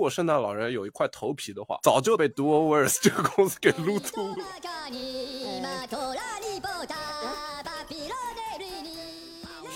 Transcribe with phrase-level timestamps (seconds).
[0.00, 4.36] 如果圣诞老人有一块头皮的话，早就被 d u o w o r s 这个公司给撸秃了。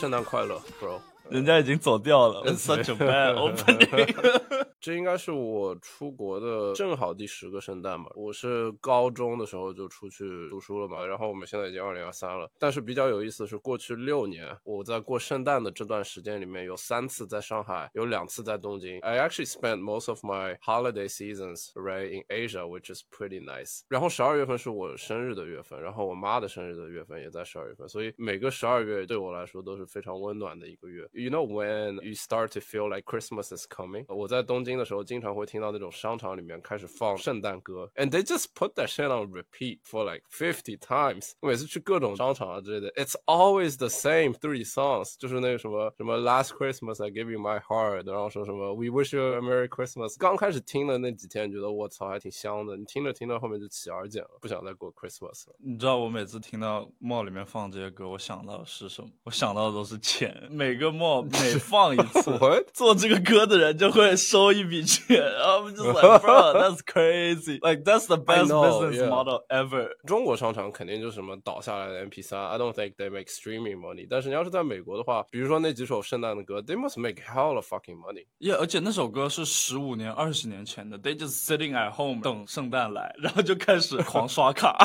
[0.01, 0.99] 圣诞快乐，bro。
[1.29, 4.65] 人家已经走掉了，such a bad opening。
[4.85, 8.11] 这应该是我出国的正好第十个圣诞吧。
[8.15, 12.51] 我是高中的时候就出去读书了嘛，然后我们现在已经二零二三了。
[12.59, 19.01] 但是比较有意思的是，过去六年我在过圣诞的这段时间里面，有三次在上海，有两次在东京。
[19.01, 23.85] I actually spent most of my holiday seasons right in Asia, which is pretty nice.
[23.89, 31.09] 然后十二月份是我生日的月份，然后我妈的生日的月份也在十二月份，所以每个十二月对我来说都是非常温暖的一个月。
[31.15, 34.05] You know when you start to feel like Christmas is coming？
[34.15, 41.33] 我在东京的时候，经常会听到那种商场里面开始放圣诞歌，and they just put that shit on repeat for like fifty times。
[41.41, 49.35] 每次去各种商场啊之类的，it's always the same three songs，就是那个什么什么 Last Christmas I Give You My Heart，然后说什么 We Wish You
[49.35, 50.17] a Merry Christmas。
[50.19, 55.55] 刚开始听的那几天，觉得我操还挺香的，你听着听着后面就起而茧了，不想再过 Christmas 了。
[55.59, 59.09] 你知道我每次听到 mall 里面放这些歌，我想到的是什么？
[59.25, 62.39] 我想到的都是钱，每个 mall 每放一次，
[62.73, 65.18] 做这个歌的人就会收一 笔钱。
[65.18, 67.60] I'm just like, bro, that's crazy.
[67.62, 69.90] Like that's the best business model ever.
[70.06, 74.08] 中国商场肯定就是什么倒下来的 MP3。I don't think they make streaming money.
[74.10, 78.26] 但是你要是在美国的话，比如说那几首圣诞的歌，they must make hell of fucking money.
[78.40, 84.78] Yeah，而且那首歌是十五年、二十年前的，they just sitting at home 等圣诞来，然后就开始狂刷卡。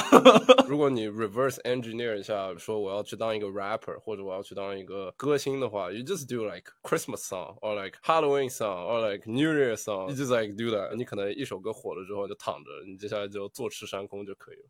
[0.67, 9.11] 如果你 reverse engineer 一下，说我要去当一个 rapper，或者我要去当一个歌星的话，you just do like Christmas song or like Halloween song or
[9.11, 10.10] like New Year Song.
[10.10, 10.96] You just like do that.
[10.96, 14.64] 你可能一首歌火了之后就躺着，你接下来就坐吃山空就可以了。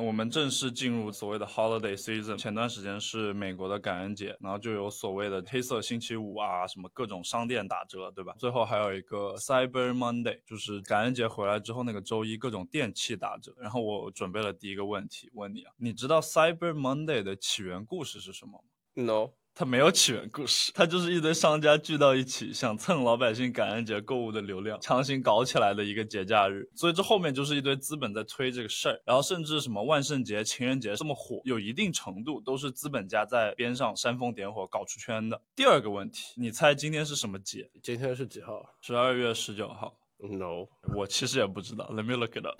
[0.00, 2.34] 我们正式进入所谓的 holiday season。
[2.38, 8.34] 前段时间是美国的感恩节，然后就有所谓的黑色星期五啊，什么各种商店打折，对吧？
[8.38, 13.54] 最后还有一个 Cyber Monday，就是感恩节回来之后那个周一，各种电器打折。
[13.58, 18.64] 然后我准备了第一个问题问你啊，你知道 Cyber Monday 的起源故事是什么吗
[18.94, 19.32] ？No。
[19.54, 26.66] 它没有起源故事，它就是一堆商家聚到一起，想蹭老百姓感恩节购物的流量，强行搞起来的一个节假日。
[26.74, 35.40] 所以这后面就是一堆资本在推这个事儿，然后甚至什么万圣节、情人节这么火，有一定程度都是资本家在边上煽风点火搞出圈的。
[35.54, 37.70] 第二个问题，你猜今天是什么节？
[37.82, 38.74] 今天是几号？
[38.80, 39.94] 十二月十九号。
[40.18, 41.90] No，我其实也不知道。
[41.92, 42.54] Let me look it up。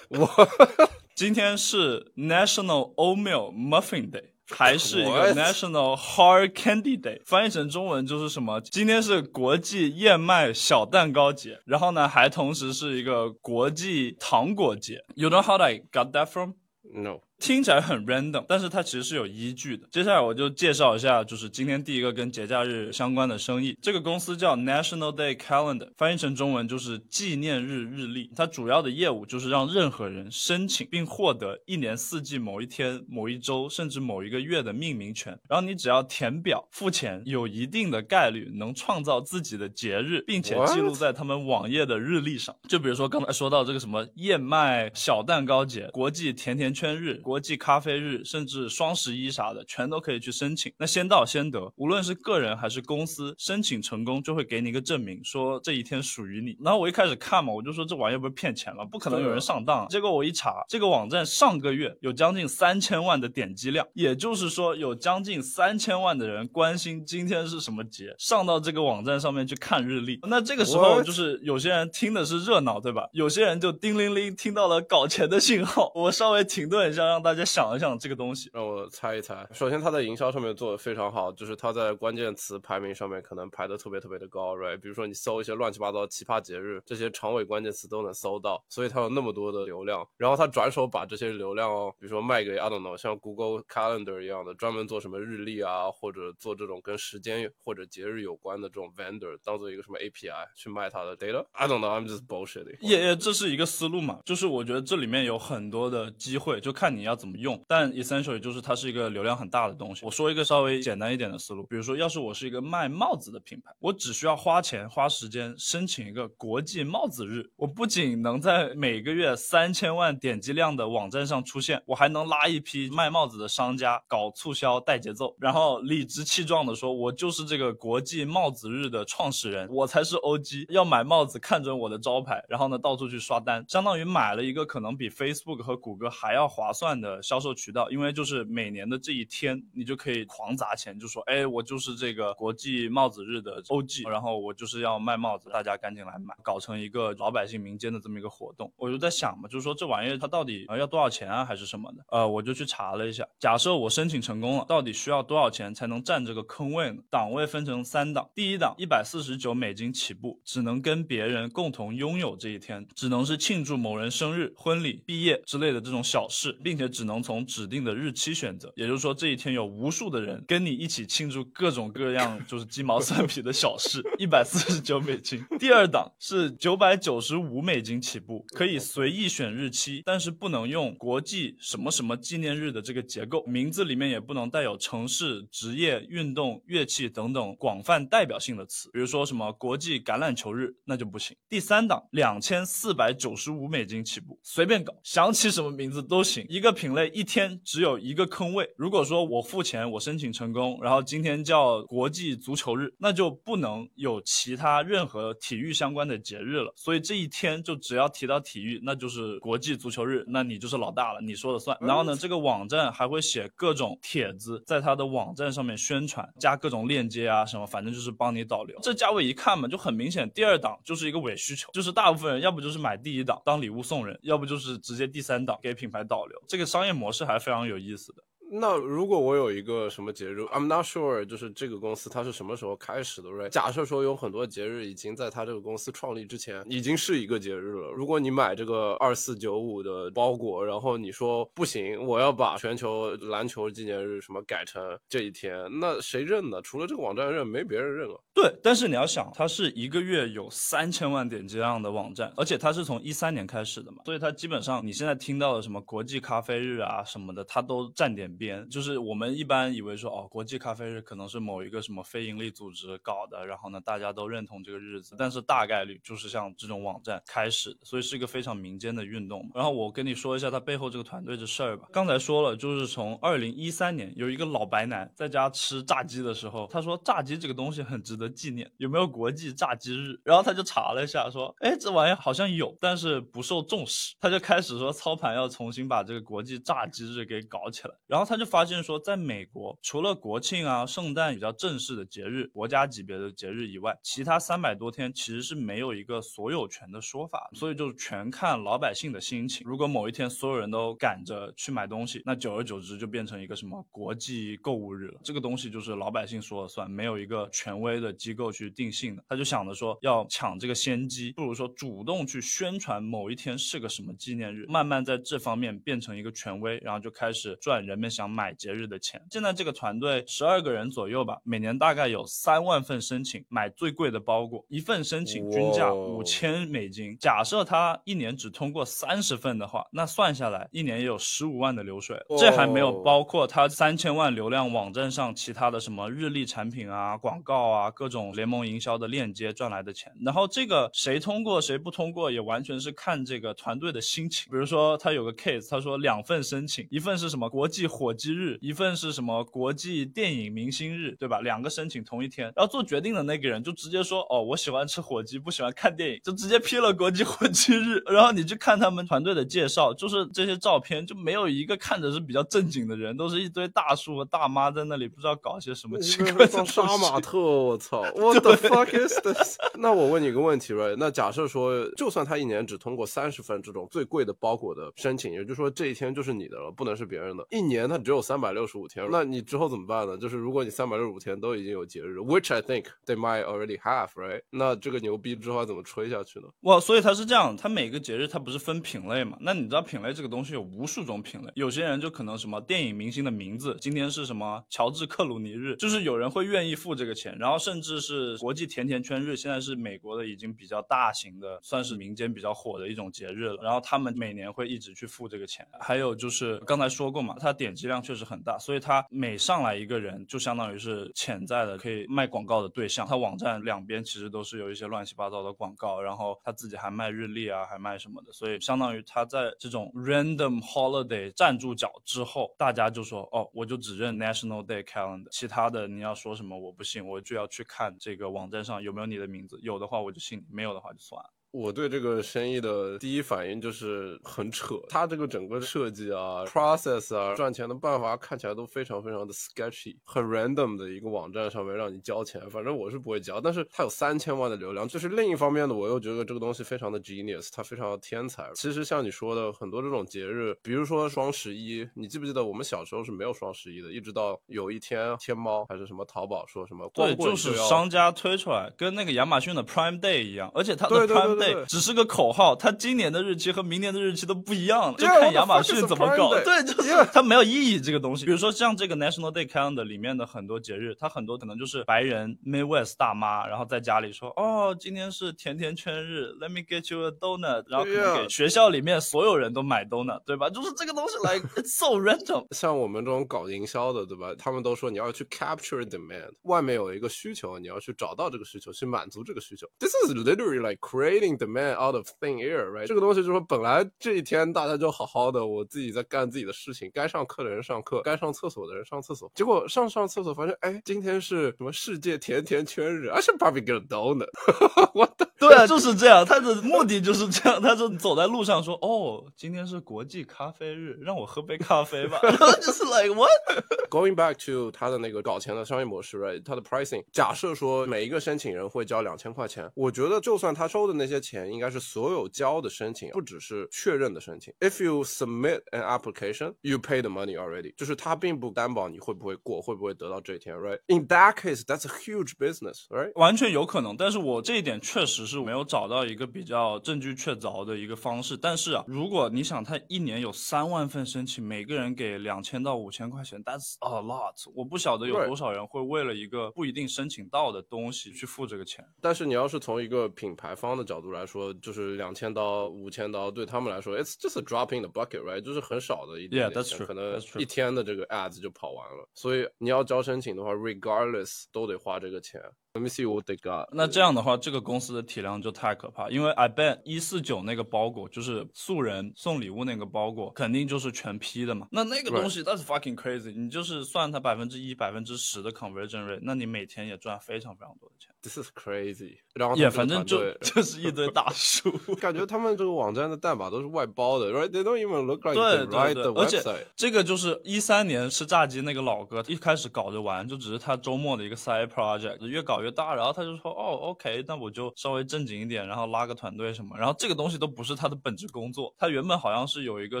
[0.10, 0.28] 我
[1.16, 4.30] 今天是 National Oatmeal Muffin Day。
[4.50, 8.60] 还是一个 National Hard Candy Day，翻译成中文就是什么？
[8.60, 14.98] 今天是国际燕麦小蛋糕节，然后呢，还同时是一个国际糖果节。
[15.14, 16.54] You know how I got that from?
[16.92, 17.20] No.
[17.40, 19.88] 听起来很 random，但是它其实是有依据的。
[19.90, 23.76] 接下来我就介绍一下，就是今天第一个跟节假日相关的生意。
[23.80, 28.30] 这个公司叫 National Day Calendar，翻译成中文就是纪念日日历。
[28.36, 35.36] 它主要的业务就是让任何人申请并获得一年四季某一天、某一周甚至某一个月的命名权。
[35.48, 42.54] 然后你只要填表付钱，有一定的概率能创造自己的节日，并且记录在他们网页的日历上。
[42.68, 47.18] 就比如说刚才说到这个什么燕麦小蛋糕节、国际甜甜圈日。
[47.30, 50.72] 国际咖啡日，甚至双十一啥的，全都可以去申请。
[50.76, 56.56] 那先到先得，无论是个人还是公司，申请成功就会给你一个证明，说这一天属于你。
[56.60, 59.86] 然后我一开始看嘛，我就说这玩意不是骗钱了，不可能有人上当。
[59.86, 70.18] 结果我一查，这个网站上个月有将近三千万的点击量，也就是说有将近三千万的人关心今天是什么节，上到这个网站上面去看日历。
[70.24, 73.08] 那这个时候就是有些人听的是热闹，对吧？
[73.12, 75.92] 有些人就叮铃铃听到了搞钱的信号。
[75.94, 77.19] 我稍微停顿一下，让。
[77.22, 79.46] 大家想一想这个东西，让我猜一猜。
[79.52, 84.78] 首先，它在营销上面做的非常好，就是它在关键词排名上面可能排的特别特别的高，right？
[84.80, 90.04] 比如说你搜一些乱七八糟奇葩节日，这些长尾关键词都能搜到，所以它有那么多的流量。
[90.16, 101.44] 然后他转手把这些流量哦，比如说卖给 I don't know，像 Google Calendar 一样的，专门做什么日历啊，或者做这种跟时间或者节日有关的这种 vendor，当做一个什么 API 去卖它的 data。
[101.52, 102.78] I don't know，I'm just bullshitting。
[102.80, 107.09] 也也这是一个思路嘛，就是我觉得这里面有很多的机会，就看你要。
[107.10, 107.62] 要怎么用？
[107.68, 110.04] 但 essential 就是它是一个流量很大的东西。
[110.04, 136.99] 我说一个稍微简单一点的思路，比如说，要是我是一个卖帽子的品牌，我只需要花钱花时间申请一个国际帽子日，我不仅能在每个月三千万点击量的网站上出现，我还能拉一批卖帽子的商家搞促销带节奏，然后理直气壮的说，我就是这个国际帽子日的创始人，我才是 OG，要买帽子看准我的招牌，然后呢到处去刷单，相当于买了一个可能比 Facebook 和谷歌还要划算。
[137.00, 148.72] 的销售渠道，因为就是每年的这一天，你就可以狂砸钱，就说，哎，我就是这个国际帽子日的 OG，然后我就是要卖帽子，大家赶紧来买，搞成一个老百姓民间的这么一个活动。
[148.76, 152.04] 我就在想嘛，就是说这玩意儿它到底要多少钱啊，还是什么的？
[152.10, 157.02] 呃，我就去查了一下，假设我申请成功了，到底需要多少钱才能占这个坑位呢？
[157.10, 168.72] 档位分成三档，第一档一百四十九美金起步，只能跟别人共同拥有这一天，只能是庆祝某人生日、婚礼、毕业之类的这种小事，并且只能从指定的日期选择。
[168.76, 174.02] 也就是说，这一天有无数的人跟你一起庆祝各种各样 就是鸡毛蒜皮的小事。
[174.18, 175.44] 一百四十九美金。
[175.58, 191.36] 第二档是九百九十五美金起步，可以随意选日期，但是不能用国际什么什么纪念日的这个结构，名字里面也不能带有城市、职业、运动、乐器等等广泛代表性的词，比如说什么国际橄榄球日，那就不行。
[191.48, 196.46] 第三档两千四百九十五美金起步，随便搞，想起什么名字都行。
[196.48, 198.68] 一个品类一天只有一个坑位。
[198.76, 206.72] 如果说我付钱，我申请成功，然后今天叫国际足球日，那就不能有其他任何体育相关的节日了。
[206.76, 211.76] 所以这一天就只要提到体育，那就是国际足球日，那你就是老大了，你说了算。
[211.80, 218.78] 然后呢，这个网站还会写各种帖子，在它的网站上面宣传，加各种链接啊什么，反正就是帮你导流。
[218.82, 226.38] 这价位一看嘛，就很明显，第二档就是一个伪需求，就是大部分人要不就是买第一档当礼物送人，要不就是直接第三档给品牌导流。
[226.48, 228.22] 这个这个商业模式还是非常有意思的。
[228.52, 233.48] 那如果我有一个什么节日，I'm not sure，就是这个公司它是什么时候开始的？Right？
[233.48, 237.92] 假设说有很多节日已经在它这个公司创立之前已经是一个节日了。
[237.92, 246.60] 如果你买这个二四九五的包裹，然后你说不行，我要把全球篮球纪念日什么改成这一天，那谁认呢？
[246.60, 248.20] 除了这个网站认，没别人认了。
[248.34, 258.28] 对，但是你要想，它是一个月有三千万点击量的网站，而且它是从一三年开始的嘛，所以它基本上你现在听到的什么国际咖啡日啊什么的，它都占点。
[258.40, 269.46] 边就是我们一般以为说哦，国际咖啡日可能是某一个什么非营利组织搞的，然后呢大家都认同这个日子，但是大概率就是像这种网站开始，所以是一个非常民间的运动。
[269.54, 271.86] 然后我跟你说一下他背后这个团队的事儿吧。
[271.92, 280.18] 刚才说了，就是从二零一三年有一个老白男在家吃炸鸡的时候，他说炸鸡这个东西很值得纪念，有没有国际炸鸡日？
[280.24, 284.14] 然后他就查了一下，说哎这玩意儿好像有，但是不受重视。
[284.18, 288.29] 他就开始说操盘要重新把这个国际炸鸡日给搞起来，然后。
[288.30, 299.66] 他就发现说，在美国，除了国庆啊、圣诞比较正式的节日、国家级别的节日以外，其他三百多天其实是没有一个所有权的说法，所以就全看老百姓的心情。
[299.66, 305.20] 如果某一天所有人都赶着去买东西，那久而久之就变成一个什么国际购物日了。
[305.24, 309.24] 这个东西就是老百姓说了算，没有一个权威的机构去定性的。
[309.28, 318.08] 他就想着说，要抢这个先机，不如说主动去宣传某一天是个什么纪念日，慢慢在这方面变成一个权威，然后就开始赚人们。
[318.20, 327.16] 想买节日的钱，现在这个团队十二个人左右吧，每年大概有三万份申请买最贵的包裹，一份申请均价五千美金。
[327.18, 332.22] 假设他一年只通过三十份的话，那算下来一年也有十五万的流水。
[332.38, 340.12] 这还没有包括他三千万流量网站上其他的什么日历产品啊、广告啊、各种联盟营销的链接赚来的钱。
[340.20, 344.50] 然后这个谁通过谁不通过，也完全是看这个团队的心情。
[344.50, 348.09] 比如说他有个 case，他说两份申请，一份是什么国际火。
[348.10, 351.38] 火鸡日一份是什么国际电影明星日，对吧？
[351.42, 358.02] 两个申请同一天，然后做决定的那个人就直接说，哦，我喜欢吃火鸡，不喜欢看电影，就直接批了国际火鸡日。
[358.06, 367.38] 然后你去看他们团队的介绍，就是这些照片就没有一个看着是比较正经的人，都是一堆大叔和大妈在那里不知道搞些什么奇怪的杀马特。
[367.38, 369.56] 我操， What the fuck is this？
[369.78, 370.96] 那我问你一个问题，right？
[370.98, 377.46] 那假设说，就算他一年只通过三十份这种最贵的包裹的申请，也就是说这一天就是你的了，不能是别人的。
[377.50, 378.00] 一年他。
[378.00, 380.16] 只有三百六十五天，那你之后怎么办呢？
[380.16, 384.40] 就是如果你三百六十五天都已经有节日，which I think they might already have, right？
[384.48, 386.46] 那这个牛逼之后怎么吹下去呢？
[386.62, 389.36] 哇，所以它是这样，它每个节日它不是分品类嘛？
[389.42, 405.66] 那你知道品类这个东西有无数种品类，有些人就可能什么电影明星的名字，今天是什么乔治克鲁尼日，就是有人会愿意付这个钱，然后甚至是国际甜甜圈日，现在是美国的已经比较大型的，算是民间比较火的一种节日了，然后他们每年会一直去付这个钱。
[405.78, 407.90] 还有就是刚才说过嘛，它点击。
[407.90, 413.04] 量确实很大，所以他每上来一个人，就相当于是潜在的可以卖广告的对象。
[413.04, 431.30] 他网站两边其实都是有一些乱七八糟的广告，然后他自己还卖日历啊，还卖什么的，所以相当于他在这种 random holiday 站住脚之后，大家就说哦，我就只认 National Day Calendar，其他的你要说什么我不信，我就要去看这个网站上有没有你的名字，有的话我就信，没有的话就算了。
[431.52, 443.40] 我对这个生意的第一反应就是很扯，它这个整个设计啊、process 啊、赚钱的办法看起来都非常非常的 sketchy，很 random 的一个网站上面让你交钱，反正我是不会交。
[443.40, 448.48] 但是它有三千万的流量，就是另一方面呢，我又觉得这个东西非常的 genius，它非常的天才。
[448.54, 466.30] 其实像你说的很多这种节日，比如说双十一，你记不记得我们小时候是没有双十一的，一直到有一天天猫还是什么淘宝说什么对，就是商家推出来，跟那个亚马逊的 Prime Day 一样，而且它的 Prime 对对 Day 只是个口号，它今年的日期和明年的日期都不一样，就看亚马逊怎么搞。
[466.42, 468.24] 对，就是它没有意义这个东西。
[468.24, 480.50] 比如说像这个 National Day Calendar 里面的很多节日，它很多可能就是白人 Midwest 大妈，然后在家里说，哦，今天是甜甜圈日，Let me get you a donut，然后可能给学校里面所有人都买 donut，对吧？
[480.50, 482.46] 就是这个东西来 it's so random。
[482.52, 484.34] 像我们这种搞营销的，对吧？
[484.38, 489.66] 他们都说你要去 capture demand，外面有一个需求，你要去找到这个需求，去满足这个需求。
[489.78, 492.86] This is literally like creating demand out of thin air, right？
[492.86, 499.30] 这个东西就是说，本来这一天大家就好好的，我自己在干自己的事情，该上课的人上课，该上厕所的人上厕所。
[499.34, 504.28] 结果上上厕所发现，哎，今天是什么世界甜甜圈日 probably get a donut。
[504.94, 516.42] 我的对啊，就是这样，他的目的就是这样，他就走在路上说，哦，今天是国际咖啡日，让我喝杯咖啡吧， 然后就是 like what？Going back to 他的那个搞钱的商业模式，right？
[516.44, 524.52] 他的 pricing，假设说每一个申请人会交两千块钱，我觉得就算他收的那些钱，应该是所有交的申请，不只是确认的申请。
[524.60, 533.12] If you submit an application, you pay the money already，就是它并不担保你会不会过，会不会得到这一天，right？In that case, that's a huge business，right？
[533.14, 538.36] 完全有可能，但是我这一点确实是没有找到一个比较证据确凿的一个方式。
[538.36, 544.34] 但是啊，如果你想他一年有三万份申请，每个人给两千到五千块钱，That's a lot。
[544.54, 548.84] 我不晓得有多少人会为了一个不一定申请到的东西去付这个钱。
[549.00, 555.40] 但是你要是从一个品牌方的角度来说，就是两千刀、五千刀，对他们来说，it's just dropping the bucket，right？
[555.40, 559.08] 就是很少的一点钱，可能一天的这个 ads 就跑完了。
[559.14, 562.40] 所以你要交申请的话，regardless 都得花这个钱。
[562.72, 563.66] Let me see what they got。
[563.72, 571.66] 那这样的话，这个公司的体量就太可怕，因为 I bet 一四九那个包裹就是素人送礼物那个包裹，肯定就是全批的嘛。
[571.72, 578.14] 那那个东西 that's fucking crazy，你就是算它百分之一、百分之十的 conversion rate，那你每天也赚非常非常多的钱。
[578.22, 579.16] This is crazy。
[579.34, 581.72] 然后也反正就就是一堆大叔。
[582.00, 586.66] 感觉他们这个网站的代码都是外包的，right？They don't even look like 对 they write 对 the 对，而且。
[586.76, 600.00] 这个就是一三年吃炸鸡那个老哥，一开始搞着玩，就只是他周末的一个 side project，越搞越大，然后他就说，哦，OK，那我就稍微正经一点，然后拉个团队什么，然后这个东西都不是他的本职工作，他原本好像是有一个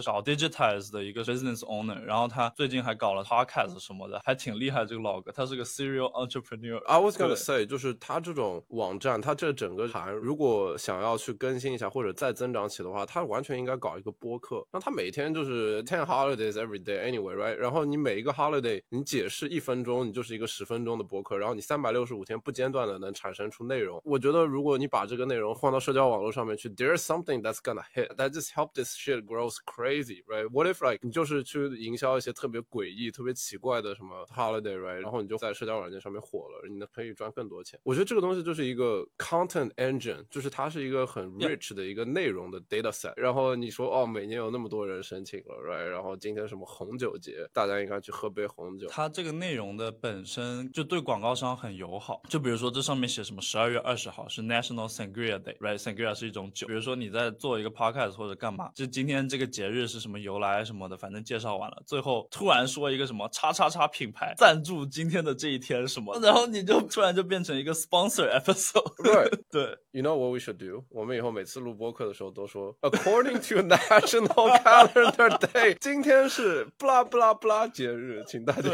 [0.00, 4.84] 找 digitize 的一个 business owner，然后他最近还搞了 podcast 什么的，还挺厉害。
[4.84, 6.82] 这个老哥，他是个 serial entrepreneur。
[6.86, 14.66] I was gonna say，就是他这种网站，他这整个盘，如果想要去更新一下或者再增长起的话，他完全应该搞一个播客。
[14.72, 17.54] 那他每天就是 ten holidays every day anyway，right？
[17.54, 24.00] 然后你每一个 holiday，你解释一分钟，你就是一个十分钟的播客，然后你三百六十五天不间断的能产生出内容。
[24.04, 35.00] 我觉得如果你把这个内容放到社交网络上面去，there's something that's gonna hit that just help this shit grows crazy，right？What if like 你就是去营销一些特别诡异、特别奇怪的什么 holiday，right？
[35.00, 37.78] 然后你就在社交软件上面火了，你能可以赚更多钱。
[37.82, 43.12] 我觉得这个东西就是一个 content engine，就是它是一个很 rich 的一个内容的 data set。
[43.16, 45.84] 然后你说哦，每年有那么多人申请了，right？
[45.84, 48.88] 然后今天什么红酒节，大家应该去喝杯红酒。
[48.88, 56.66] 它这个内容的本身就对广告商很友好，就比如说这上面写什么十二月二十号是 National Sangria Day，right？Sangria 是一种酒。
[56.66, 68.94] 比如说你在做一个 podcast 或者干嘛，就今天这个节日是什么由来什么的，反正介绍完了，最后突然说一个什么叉叉叉品牌赞助今天的这一天什么，然后你就突然就变成一个 sponsor episode。
[69.04, 69.38] Right.
[69.50, 70.84] 对，You know what we should do？
[70.88, 78.70] 我们以后每次录播客的时候都说，According to National Calendar Day，今天是布拉布拉布拉节日，请大家。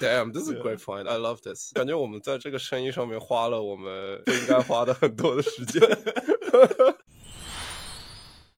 [0.00, 1.08] Damn, this is a great point.
[1.08, 1.72] I love this.
[1.74, 5.80] 感觉我们在这个生意上面花了我们不应该花的很多的时间。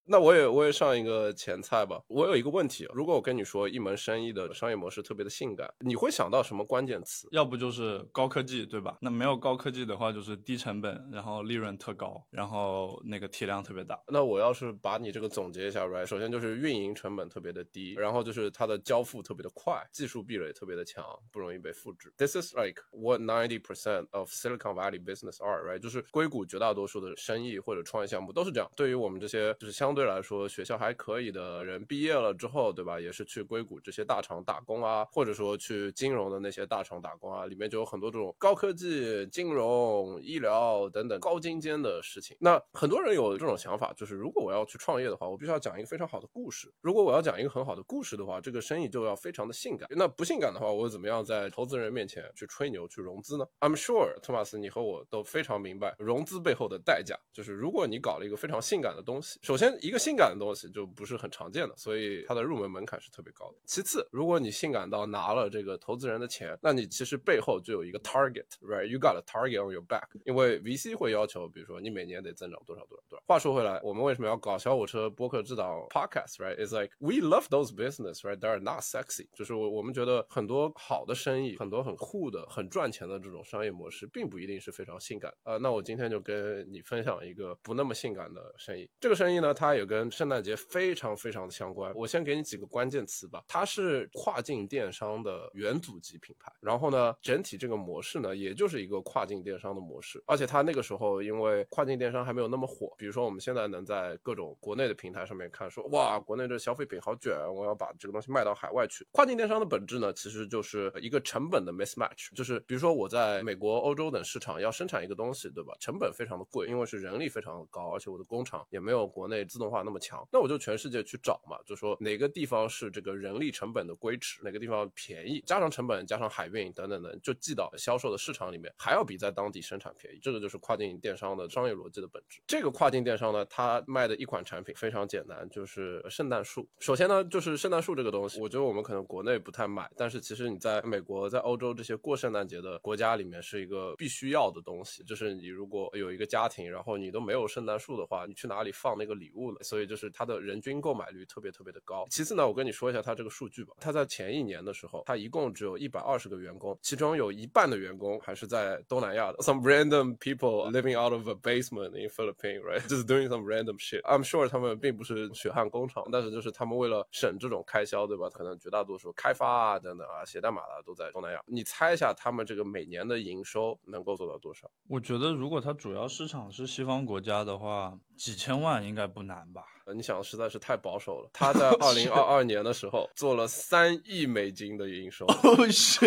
[0.06, 2.00] 那我也我也上一个前菜吧。
[2.08, 7.26] 我有一个问题，如果我跟你说一门生意的商业模式特别的性感，你会想到什么关键词？
[7.32, 8.98] 要不就是高科技，对吧？
[9.00, 13.98] 那没有高科技的话，就是低成本，然后利润特高，然后那个体量特别大。
[14.08, 16.04] 那我要是把你这个总结一下，right？
[16.04, 22.12] 首先就是运营成本特别的低，然后就是它的交付特别的快，技术壁垒特别的强，不容易被复制。
[22.18, 25.78] This is like what ninety percent of Silicon Valley business are, right？
[25.78, 28.70] 就是硅谷绝大多数的生意或者创业项目都是这样。
[28.76, 32.98] 对于我们这些就是相相对来说学校还可以的人毕业了之后，对吧？
[32.98, 42.36] 也是去硅谷这些大厂打工啊，或者说去金融的那些大厂打工啊，里面就有很多这种高科技、金融、医疗等等高精尖的事情。
[42.40, 46.74] 那很多人有这种想法，就是如果我要去创业的话，我必须要讲一个非常好的故事。
[46.80, 49.88] 如果我要讲一个很好的故事的话，这个生意就要非常的性感。
[49.92, 57.16] 那不性感的话，我怎么样在投资人面前去吹牛、去融资呢？I'm sure，托马斯，你和我都非常明白融资背后的代价。
[57.32, 63.56] 就是如果你搞了一个非常性感的东西，首先一个性感的东西就不是很常见的，所以它的入门门槛是特别高的。
[63.66, 73.24] 其次，如果你性感到拿了这个投资人的钱，那你其实背后就有一个 target，right？You got a target on your back，因为 VC 会要求，比如说你每年得增长多少多少多少。
[73.26, 85.30] 话说回来，我们为什么要搞小火车播客制导 podcast，right？It's like we love those business，right？They're not sexy，就是我我们觉得很多好的生意，很多很酷的、很赚钱的这种商业模式，并不一定是非常性感。
[85.42, 88.88] 呃，那我今天就跟你分享一个不那么性感的生意。
[88.98, 91.92] 这个生意呢，它也跟圣诞节非常非常的相关。
[91.94, 93.44] 我先给你几个关键词吧。
[93.48, 100.22] 它是跨境电商的元祖级品牌，然后呢，整体这个模式呢，也就是一个跨境电商的模式。
[100.26, 109.06] 而且它那个时候因为跨境电商还没有那么火，比如说我们现在能在各种国内的平台上面看，说哇，国内这消费品好卷，我要把这个东西卖到海外去。
[109.12, 115.74] 跨境电商的本质呢，其实就是一个成本的 mismatch，就是比如说我在美国、欧洲等市场要生产一个东西，对吧？
[115.80, 120.26] 成本非常的贵，因为是人力非常的高，而且我的工厂也没有国内自动化那么强。
[120.32, 130.18] 那我就全世界去找嘛，就说哪个地方是这个人力成本的规尺，哪个地方便宜，加上成本，加上海运等等等，就寄到销售的市场里面，还要比在当地生产便宜。
[130.22, 132.40] 这个就是跨境电商的商业逻辑的本质。
[132.46, 136.68] 这个跨境电商呢，它卖的一款产品非常简单，就是圣诞树。
[136.80, 145.02] 首先呢，就是圣诞树这个东西，我觉得我们可能国内不太买，但是其实你在美国、在欧洲这些过圣诞节的国家里面，是一个必须要的东西。
[145.04, 152.06] 就是你如果有一个家庭，然后你都没有圣诞树的话，你去哪里放那个礼物所以就是它的人均购买率特别特别的高。
[152.10, 153.74] 其次呢，我跟你说一下它这个数据吧。
[153.80, 159.38] 它在前一年的时候，它一共只有一百二十个员工，其中有一半的员工还是在东南亚的。
[159.38, 162.80] Some random people living out of a basement in Philippines, right?
[162.88, 164.02] Just doing some random shit.
[164.02, 168.28] I'm sure 他们并不是血汗工厂，但是就是他们为了省这种开销，对吧？
[168.30, 171.40] 可能绝大多数开发啊等等啊写代码的都在东南亚。
[171.46, 174.70] 你猜一下他们这个每年的营收能够做到多少？
[174.88, 179.73] 我觉得如果它主要市场是西方国家的话，几千万应该不难吧？
[179.84, 181.28] 呃，你想实在是太保守了。
[181.32, 185.26] 他在 二零二二年的时候做了三亿美金的营收。
[185.26, 186.06] 哦是，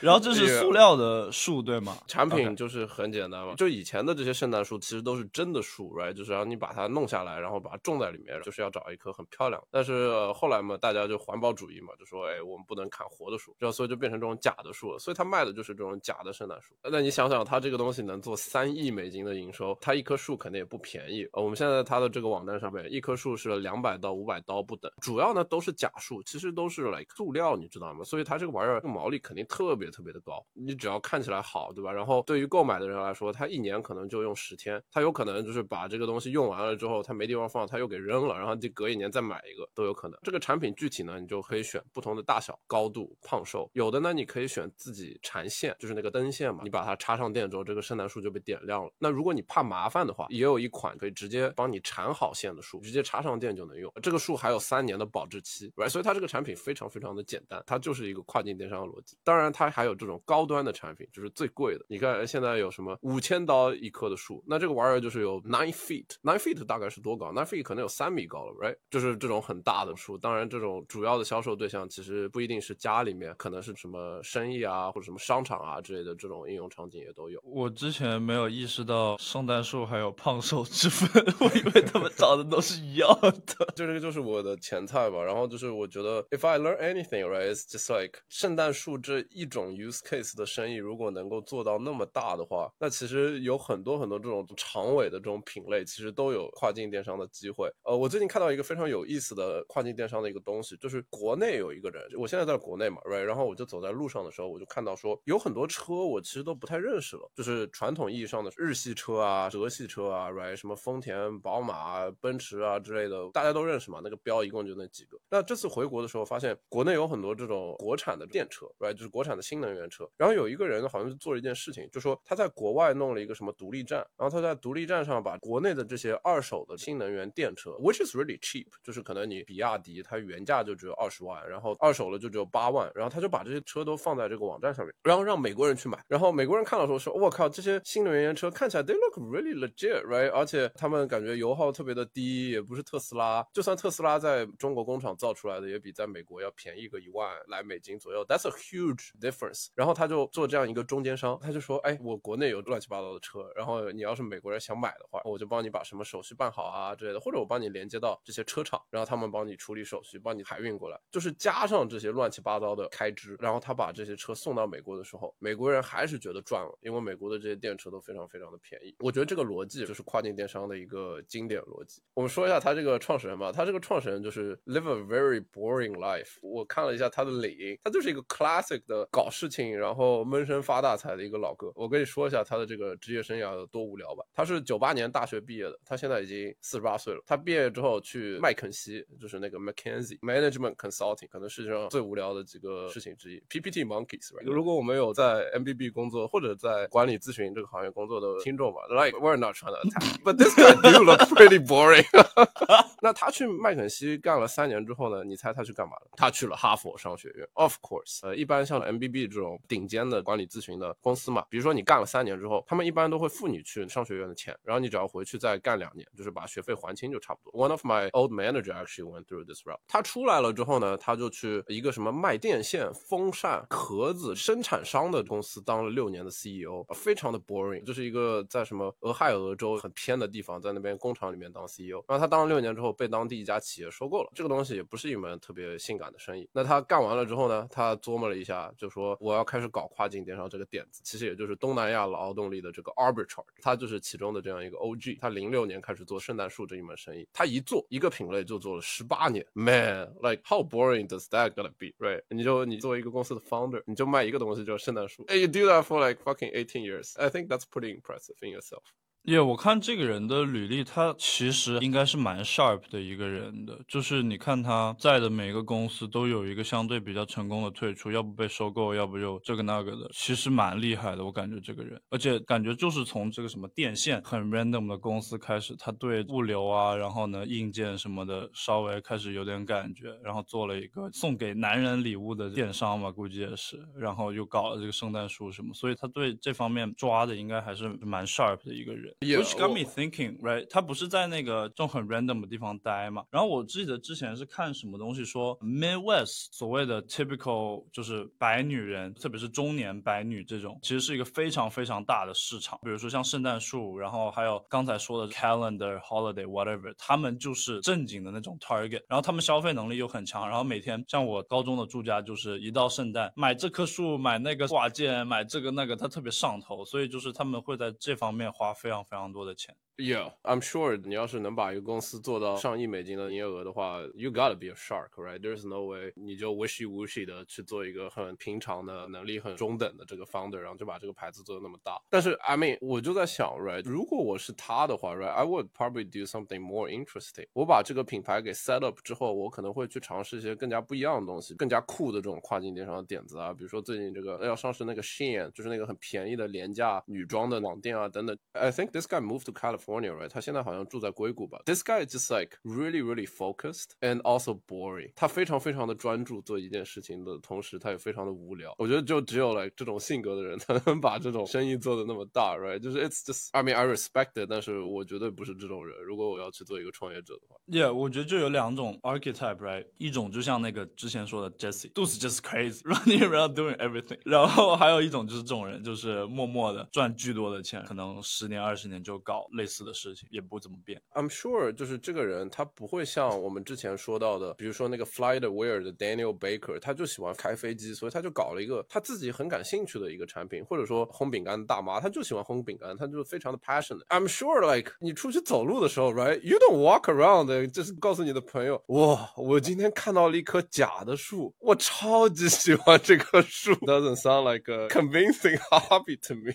[0.00, 1.98] 然后这是塑料的树对吗？
[2.06, 6.12] 产品就是很简单嘛，就以前的这些圣诞树其实都是真的树，right？
[6.12, 9.62] 就是让你把它弄下来，然后把它种在里面，就是要找一棵很漂亮。
[9.70, 14.98] 但是、呃后来嘛，大家就环保主义嘛，就说哎，我们不能砍活的树，然后所以就变成这种假的树了。
[14.98, 16.74] 所以他卖的就是这种假的圣诞树。
[16.82, 21.26] 那你想想，他这个东西能做三亿美金的营收，他一棵树肯定也不便宜。
[21.32, 28.04] 呃，我们现在他的这个网站上面，一棵树是两百到五百刀不等，主要呢都是假树，其实都是塑料，你知道吗？
[28.04, 30.44] 所以它这个玩意儿毛利肯定特别特别的高。
[30.52, 31.92] 你只要看起来好，对吧？
[31.92, 40.18] 然后对于购买的人来说，他一年可能就用十天，他有可能就是把这个东西用完了之后，他没地方放，他又给扔了，然后就隔一年再买一个都有可能。
[40.22, 48.90] 这个产品具体呢，你就可以选不同的大小、高度、胖瘦，有的呢你可以选自己缠线，就是那个灯线嘛，你把它插上电之后，这个圣诞树就被点亮了。
[48.98, 53.90] 那如果你怕麻烦的话，也有一款可以直接帮你缠好线的树，直接插上电就能用。
[54.02, 55.88] 这个树还有三年的保质期，right？
[55.88, 59.16] 所以它这个产品非常非常的简单，它就是一个跨境电商的逻辑。
[59.24, 61.84] 当然，它还有这种高端的产品，就是最贵的。
[61.88, 68.76] 你看现在有什么五千刀一棵的树，那这个玩意儿就是有 nine feet，nine feet 大概是多高？nine feet 可能有三米高了，right？
[68.90, 70.18] 就是这种很大的树。
[70.18, 77.40] 当然，这种主要的销售对象其实不一定是家里面，可能是什么生意啊，或者什么商场啊之类的这种应用场景也都有。
[77.44, 83.30] 我之前没有意识到圣诞树还有胖瘦之分， 我以为他们长得都是一样的。
[83.76, 85.22] 就这个就是我的前菜吧。
[85.22, 97.70] 然后就是我觉得，if I learn anything, right, it's just like 圣诞树这一种 use case 的生意，如果能够做到那么大的话，那其实有很多很多这种长尾的这种品类，其实都有跨境电商的机会。
[97.84, 115.18] 呃，我最近看到一个非常有意思的跨境电商的一个东西，就是国内有一个人，我现在在国内嘛，right，然后我就走在路上的时候，我就看到说有很多车我其实都不太认识了，就是传统意义上的日系车啊、德系车啊，right，什么丰田、宝马、奔驰啊之类的，大家都认识嘛，那个标一共就那几个。
[115.30, 120.08] 那这次回国的时候，发现国内有很多这种国产的电车，right，就是国产的新能源车。
[120.16, 136.02] 然后有一个人好像是做了一件事情，就说他在国外弄了一个什么独立站，然后他在独立站上把国内的这些二手的新能源电车，which is really cheap，就是可能你比亚迪它原价就只有二十万，然后二手了就只有八万，然后他就把这些车都放在这个网站上面，然后让美国人去买。
[136.08, 140.30] 然后美国人看到说说，我靠，这些新能源车看起来 they look really legit，right？
[140.30, 148.24] 而且他们感觉油耗特别的低，也不是特斯拉，就算特斯拉在中国工厂造出来的，也比在美国要便宜个一万来美金左右。
[148.26, 149.68] That's a huge difference。
[149.74, 168.94] 然后他就做这样一个中间商，他就说，哎，我国内有乱七八糟的车，然后你要是美国人想买的话，我就帮你把什么手续办好啊之类的，或者我帮你连接到这些车厂，然后他们帮你处理手续，帮你海运过来，就是加上这些乱七八糟的开支，然后他把这些车送到美国的时候，美国人还是觉得赚了，因为美国的这些电车都非常非常的便宜。
[168.98, 171.95] 我觉得这个逻辑就是跨境电商的一个经典逻辑。
[172.14, 176.38] 我们说一下他这个创始人吧，他这个创始人就是 live a very boring life。
[176.40, 181.70] 我看了一下他的领，他就是一个 classic 的搞事情，然后闷声发大财的一个老哥。
[181.74, 184.24] 我跟你说一下他的这个职业生涯有多无聊吧。
[184.32, 187.22] 他是九八年大学毕业的，他现在已经四十八岁了。
[187.26, 193.42] 他毕业之后去麦肯锡，就是那个 McKinsey Management Consulting，可能世界上最无聊的几个事情之一。
[193.50, 194.32] PPT Monkeys。
[194.42, 201.85] 如果我们有在 MBB 工作或者在管理咨询这个行业工作的听众吧，like we're not trying to attack，but this guy do look pretty boring。
[203.02, 205.22] 那他去麦肯锡干了三年之后呢？
[205.22, 206.08] 你猜他去干嘛了？
[206.16, 207.46] 他去了哈佛商学院。
[207.54, 217.68] Of course，呃，一般像 MBB 这种顶尖的管理咨询的公司嘛，比如说你干了三年之后，他们一般都会付你去商学院的钱，然后你只要回去再干两年，就是把学费还清就差不多。
[217.68, 219.78] One of my old manager actually went through this route。
[219.86, 232.02] 他出来了之后呢，他就去一个什么卖电线、风扇壳子生产商的公司当了六年的 CEO，非常的 boring，就是一个在什么俄亥俄州很偏的地方，在那边工厂里面当 CEO。
[232.08, 234.30] 然后他当了六年之后，被当地一家企业收购了。
[234.34, 236.48] 这个东西也不是一门特别性感的生意。
[236.52, 245.18] 那他干完了之后呢，他琢磨了一下，就说我要开始搞跨境电商这个点子，其实也就是东南亚劳动力的这个 arbitrage，他就是其中的这样一个 OG。
[245.20, 249.46] 他零六年开始做圣诞树这一门生意，他一做一个品类就做了十八年。
[249.52, 252.22] Man，like how boring does that gonna be？Right？
[252.28, 255.24] 你就你作为一个公司的 founder，你就卖一个东西就是圣诞树。
[255.28, 257.18] ，you do that for like fucking eighteen years.
[257.18, 258.82] I think that's pretty impressive in yourself.
[259.26, 263.76] 耶，我看这个人的履历，他其实应该是蛮 sharp 的一个人的。
[263.88, 271.24] 就是你看他在的每个公司都有一个相对比较成功的退出，要不被收购，要不就这个那个的，其实蛮厉害的。
[271.24, 289.15] 我感觉这个人，而且感觉就是从这个什么电线很 random 的公司开始，他对物流啊，然后呢硬件什么的稍微开始有点感觉，然后做了一个送给男人礼物的电商嘛，估计也是，然后又搞了这个圣诞树什么，所以他对这方面抓的应该还是蛮 sharp 的一个人。
[289.24, 290.66] Which got me thinking, right？
[290.68, 293.24] 他不是在那个这种很 random 的地方待嘛？
[293.30, 302.78] 然后我记得之前是看什么东西说，Midwest 所谓的 typical 就是白女人，特别是中年白女这种，其实是一个非常非常大的市场。
[302.82, 309.02] 比如说像圣诞树，然后还有刚才说的 calendar, holiday, whatever，他们就是正经的那种 target。
[309.08, 319.46] 然后他们消费能力又很强，然后每天像我高中的住家，就是一到圣诞买这棵树，买那个挂件，买这个那个，他特别上头，所以就是他们会在这方面花非常非常多。
[319.46, 319.76] 的钱。
[319.96, 325.38] Yeah, I'm sure 你要是能把一个公司做到上亿美金的营业额的话，you gotta be a shark, right?
[325.38, 331.98] There's no way 你就 wishy washy 的去做一个很平常的、能力很中等的这个 founder，然后就把这个牌子做的那么大。
[332.10, 333.88] 但是 I mean，我就在想，right？
[333.88, 337.46] 如果我是他的话，right？I would probably do something more interesting。
[337.54, 348.36] 我把这个品牌给 set up 之后，我可能会去尝试一些更加不一样的东西，更加酷的这种跨境电商的点子啊，比如说最近这个要上市那个 Shein，就是那个很便宜的廉价女装的网店啊等等。
[348.52, 350.27] I think this guy moved to California。California, right？
[350.27, 351.59] 他现在好像住在硅谷吧。
[351.65, 355.11] This guy is just like really, really focused and also boring。
[355.15, 358.75] 他非常非常的专注做一件事情的同时，他也非常的无聊。
[358.77, 362.79] 我觉得就只有 like 这种性格的人才能把这种生意做的那么大，right？
[362.79, 365.97] 就是 it's just I mean I respect it，但是我绝对不是这种人。
[366.03, 369.87] 如果我要去做一个创业者的话，Yeah，我觉得就有两种 archetype，right？
[369.97, 374.19] 一种就像那个之前说的 Jesse，dudes just crazy，running around doing everything。
[374.25, 379.86] 然后还有一种就是这种人，就是默默的赚巨多的钱，可能十年二 十年就搞类似。
[379.86, 381.00] 的事情也不怎么变。
[381.12, 394.04] I'm sure，就是这个人他不会像我们之前说到的，比如说那个 FlightAware 的 Daniel Baker，他就喜欢开飞机，所以他就搞了一个他自己很感兴趣的一个产品，或者说烘饼干的大妈，他就喜欢烘饼干，他就非常的 passionate。
[394.08, 403.72] I'm sure，like 你出去走路的时候，right？You don't walk around，就是告诉你的朋友，哇，我今天看到了一棵假的树，我超级喜欢这棵树。
[403.86, 406.54] Doesn't sound like a convincing hobby to me。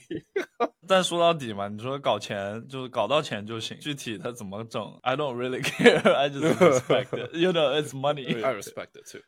[0.88, 3.08] 但说到底嘛，你说搞搞钱就是搞。
[3.12, 6.13] 到钱就行，具体他怎么整，I don't really care.
[6.13, 7.36] I just respect it.
[7.36, 8.26] You know, it's money.
[8.41, 9.21] I respect it too.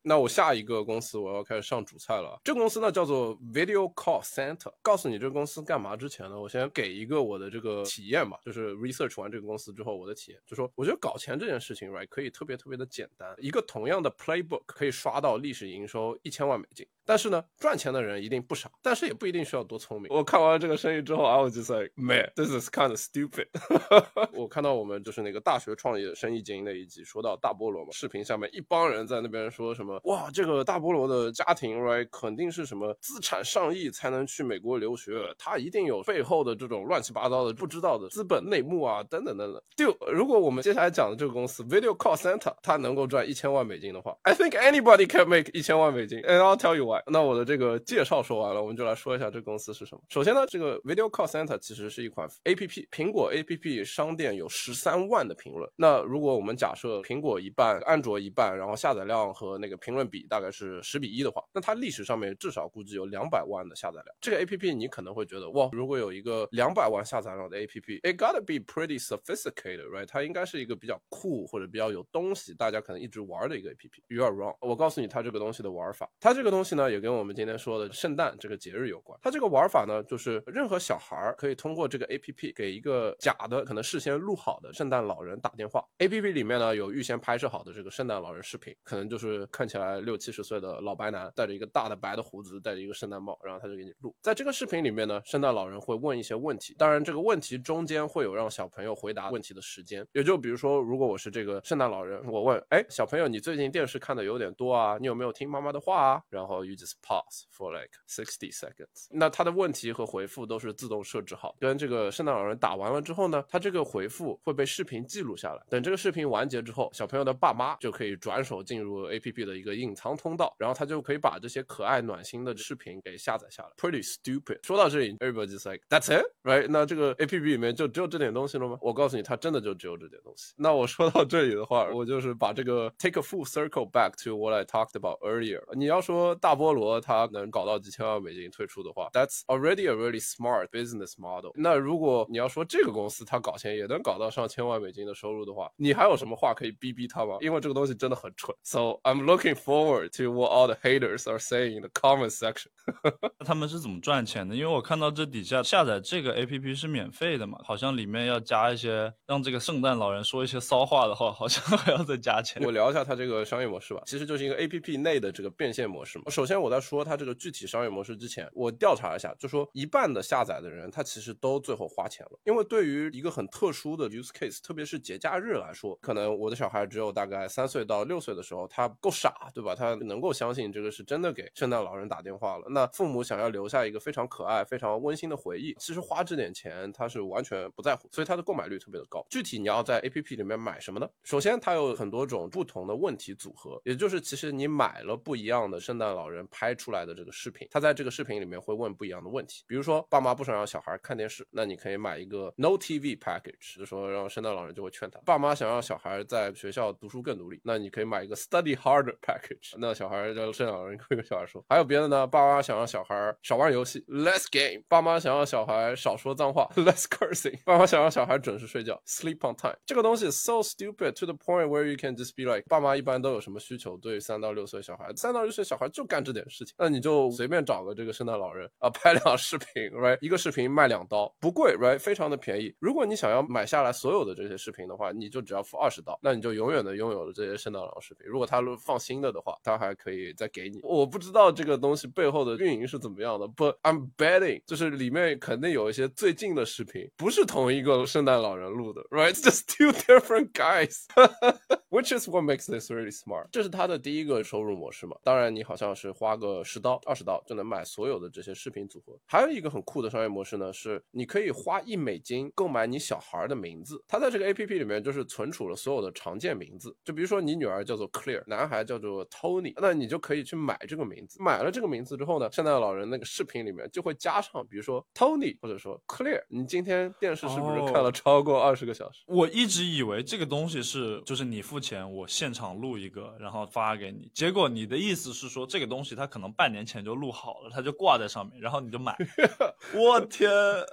[0.00, 2.40] 那我下一个公司我要开始上主菜了。
[2.44, 4.72] 这个公司呢叫做 Video Call Center。
[4.82, 16.86] 告诉你这个公司干嘛之前呢，我先给一个我的这个体验吧，就是 research 完这个公司之后我的体验，就说我觉得搞钱这件事情，right 可以特别特别的简单，一个同样的 playbook 可以刷到历史营收一千万美金。
[17.06, 20.10] 但是呢，赚钱的人一定不少，但是也不一定需要多聪明。
[20.10, 23.46] 我看完这个生意之后，I was just like man，this is kind of stupid。
[24.32, 39.62] 我看到我们就是那个大学创业生意经那一集，说到大菠萝嘛，视频下面一帮人在那边说什么，哇，这个大菠萝的家庭，right，肯定是什么资产上亿才能去美国留学，他一定有背后的这种乱七八糟的不知道的资本内幕啊，等等等等。
[39.76, 46.93] 就如果我们接下来讲的这个公司 Video Call Center，它能够赚一千万美金的话，I think anybody can make 一千万美金，and I'll tell you why。
[47.06, 50.02] 那我的这个介绍说完了，我们就来说一下这个公司是什么。
[50.08, 55.70] 首先呢，这个 Video Call Center 其实是一款 A P P，苹果 A P P 商店有十三万的评论。
[55.76, 64.16] 那如果我们假设苹果一半，安卓一半，然后下载量和那个评论比大概是十比一的话，那它历史上面至少估计有两百万的下载量。
[64.20, 70.06] 这个 A P P 你可能会觉得，哇，如果有一个两百万下载量的 A P P，it gotta be pretty sophisticated，right？
[70.06, 74.02] 它应该是一个比较酷或者比较有东西，大家可能一直玩的一个 A P P。
[74.08, 74.56] You are wrong。
[74.60, 79.18] 我告诉你，它这个东西的玩法，它这个东西呢，也跟我们今天说的圣诞这个节日有关。
[79.22, 85.84] 它这个玩法呢，就是任何小孩儿可以通过这个 A P P 给一个假的、可能事先录好的圣诞老人打电话。
[85.98, 94.14] A P P 里面呢有预先拍摄好的这个圣诞老人视频，可能就是看起来六七十岁的老白男，戴着一个大的白的胡子，戴着一个圣诞帽，然后他就给你录。
[94.20, 100.06] 在这个视频里面呢，圣诞老人会问一些问题，当然这个问题中间会有让小朋友回答问题的时间。
[100.12, 106.22] 也就比如说，如果我是这个圣诞老人，我问，哎，小朋友，你最近电视看的有点多啊，你有没有听妈妈的话啊？
[106.28, 109.08] 然后 just pause for like sixty seconds。
[109.10, 115.62] 那他的问题和回复都是自动设置好，跟这个圣诞老人打完了之后呢，他这个回复会被视频记录下来。
[115.68, 123.70] 等这个视频完结之后，小朋友的爸妈就可以转手进入 A P P 的一个隐藏通道，然后他就可以把这些可爱暖心的视频给下载下来。
[123.76, 124.64] Pretty stupid。
[124.64, 126.66] 说到这里，everybody's like that's it，right？
[126.68, 128.78] 那这个 A P P 里面就只有这点东西了吗？
[128.80, 130.54] 我告诉你，它真的就只有这点东西。
[130.56, 135.62] 那我说到这里的话，我就是把这个 take a full circle back to what I talked about earlier。
[135.74, 141.50] 你要说大菠萝它能搞到几千万美金退出的话，that's already a really smart business model。
[141.54, 147.36] 那如果你要说这个公司它搞钱也能搞到上千万美金的收入的话，你还有什么话可以逼逼它吗？
[147.40, 148.56] 因为这个东西真的很蠢。
[148.62, 152.68] So I'm looking forward to what all the haters are saying in the comment section
[153.44, 154.56] 他们是怎么赚钱的？
[154.56, 162.62] 因为我看到这底下下载这个 A P P 是免费的嘛，好像里面要加一些让这个圣诞老人说一些骚话的话，好像还要再加钱。
[162.64, 166.24] 我聊一下它这个商业模式吧，其实就是一个 A P P 内的这个变现模式嘛。
[166.30, 179.74] 首先我在说它这个具体商业模式之前，我调查了一下，就说一半的下载的人他其实都最后花钱了，因为对于一个很特殊的 use case，特别是节假日来说，可能我的小孩只有大概三岁到六岁的时候，他够傻，对吧？
[179.74, 182.66] 他能够相信这个是真的给圣诞老人打电话了。
[182.70, 189.24] 那父母想要留下一个非常可爱、非常温馨的回忆，其实花这点钱他是完全不在乎，所以他的购买率特别的高。
[189.30, 191.08] 具体你要在 A P P 里面买什么呢？
[191.22, 199.64] 首先它有很多种不同的问题组合，也就是其实你买了不一样的圣诞老人拍出来的这个视频，他在这个视频里面会问不一样的问题。
[199.66, 205.20] 比如说爸妈不想让小孩看电视，那你可以买一个 No TV package，就说让圣诞老人就会劝他。
[205.24, 211.64] 爸妈想让小孩在学校读书更努力，那你可以买一个 Study Harder package， 那小孩叫圣诞老人会跟小孩说。
[211.68, 212.26] 还有别的呢？
[212.26, 219.76] 爸妈想让小孩少玩游戏，Less game；爸妈想让小孩少说脏话， Less cursing；爸妈想让小孩准时睡觉，Sleep on time。
[219.86, 223.96] 这个东西 so stupid to the point where you can just be like，爸妈一般都有什么需求？
[223.98, 230.18] 对三到六岁小孩，三到六岁小孩就干这点事情，那你就随便找个这个圣诞老人啊，拍两视频，right？
[230.20, 231.98] 一个视频卖两刀，不贵，right？
[231.98, 232.74] 非常的便宜。
[232.78, 238.26] 如果你想要买下来所有的这些视频的话，你就只要付二十刀，那你就永远的拥有了这些圣诞老人视频。
[238.26, 240.80] 如果他录放新的的话，他还可以再给你。
[240.82, 251.04] 我不知道这个东西背后的运营是怎么样的，but I'm betting，就是里面肯定有一些最近的视频不是同一个圣诞老人录的，right，just two different guys。
[251.90, 253.46] Which is what makes this really smart。
[253.52, 255.16] 这是他的第一个收入模式嘛？
[255.22, 259.14] 当然，你好像是花个十刀、二十刀就能买所有的这些视频组合。
[259.26, 264.02] 还有一个很酷的商业模式呢，是你可以花一美金购买你小孩的名字。
[264.08, 266.96] 它在这个 A P P 里面就是存储了所有的常见名字。
[267.04, 271.40] 就比如说你女儿叫做 Clear，男孩叫做 Tony，那你就可以去买这个名字。
[271.40, 279.22] 买了这个名字之后呢，圣诞老人那个视频里面就会加上，比如说 Tony，或者说 Clear，你今天电视是不是看了超过二十个小时？
[279.28, 281.84] 我一直以为这个东西是就是你付。
[281.84, 284.30] 钱，我现场录一个，然后发给你。
[284.32, 289.16] 结果你的意思是说，这个东西它可能半年前就录好了，它就挂在上面，然后你就买。
[289.94, 290.50] 我天，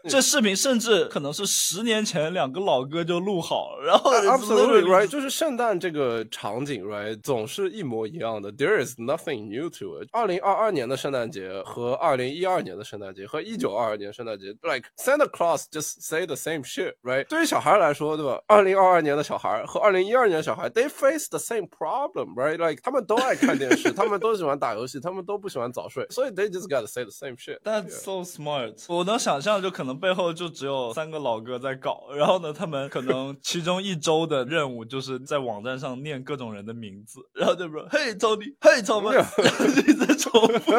[0.08, 10.08] 这视频甚至可能是十年前两个老哥就录好了，然后 absolutely right，就是圣诞这个场景 right 总是一模一样的，there is nothing new to it。
[10.12, 17.26] 二零二二年的圣诞节和二零一二年的圣诞节和一九二二年圣诞节，like Santa Claus just say the same shit right。
[17.28, 18.40] 对于小孩来说，对吧？
[18.46, 27.60] 二零二二年的小孩和二零一二年的小孩，they face the same problem right like 他们都爱看电视， 他们都喜欢打游戏，他们都不喜欢早睡，所以 they just gotta say the same shit。
[27.62, 28.86] That's so smart。
[28.88, 39.26] 我能想象，就可能背后就只有三个老哥在搞，然后呢，他们可能其中一周的任务就是在网站上念各种人的名字，然后就说： “Hey Tony，Hey Thomas，
[39.82, 40.72] 一直在重复。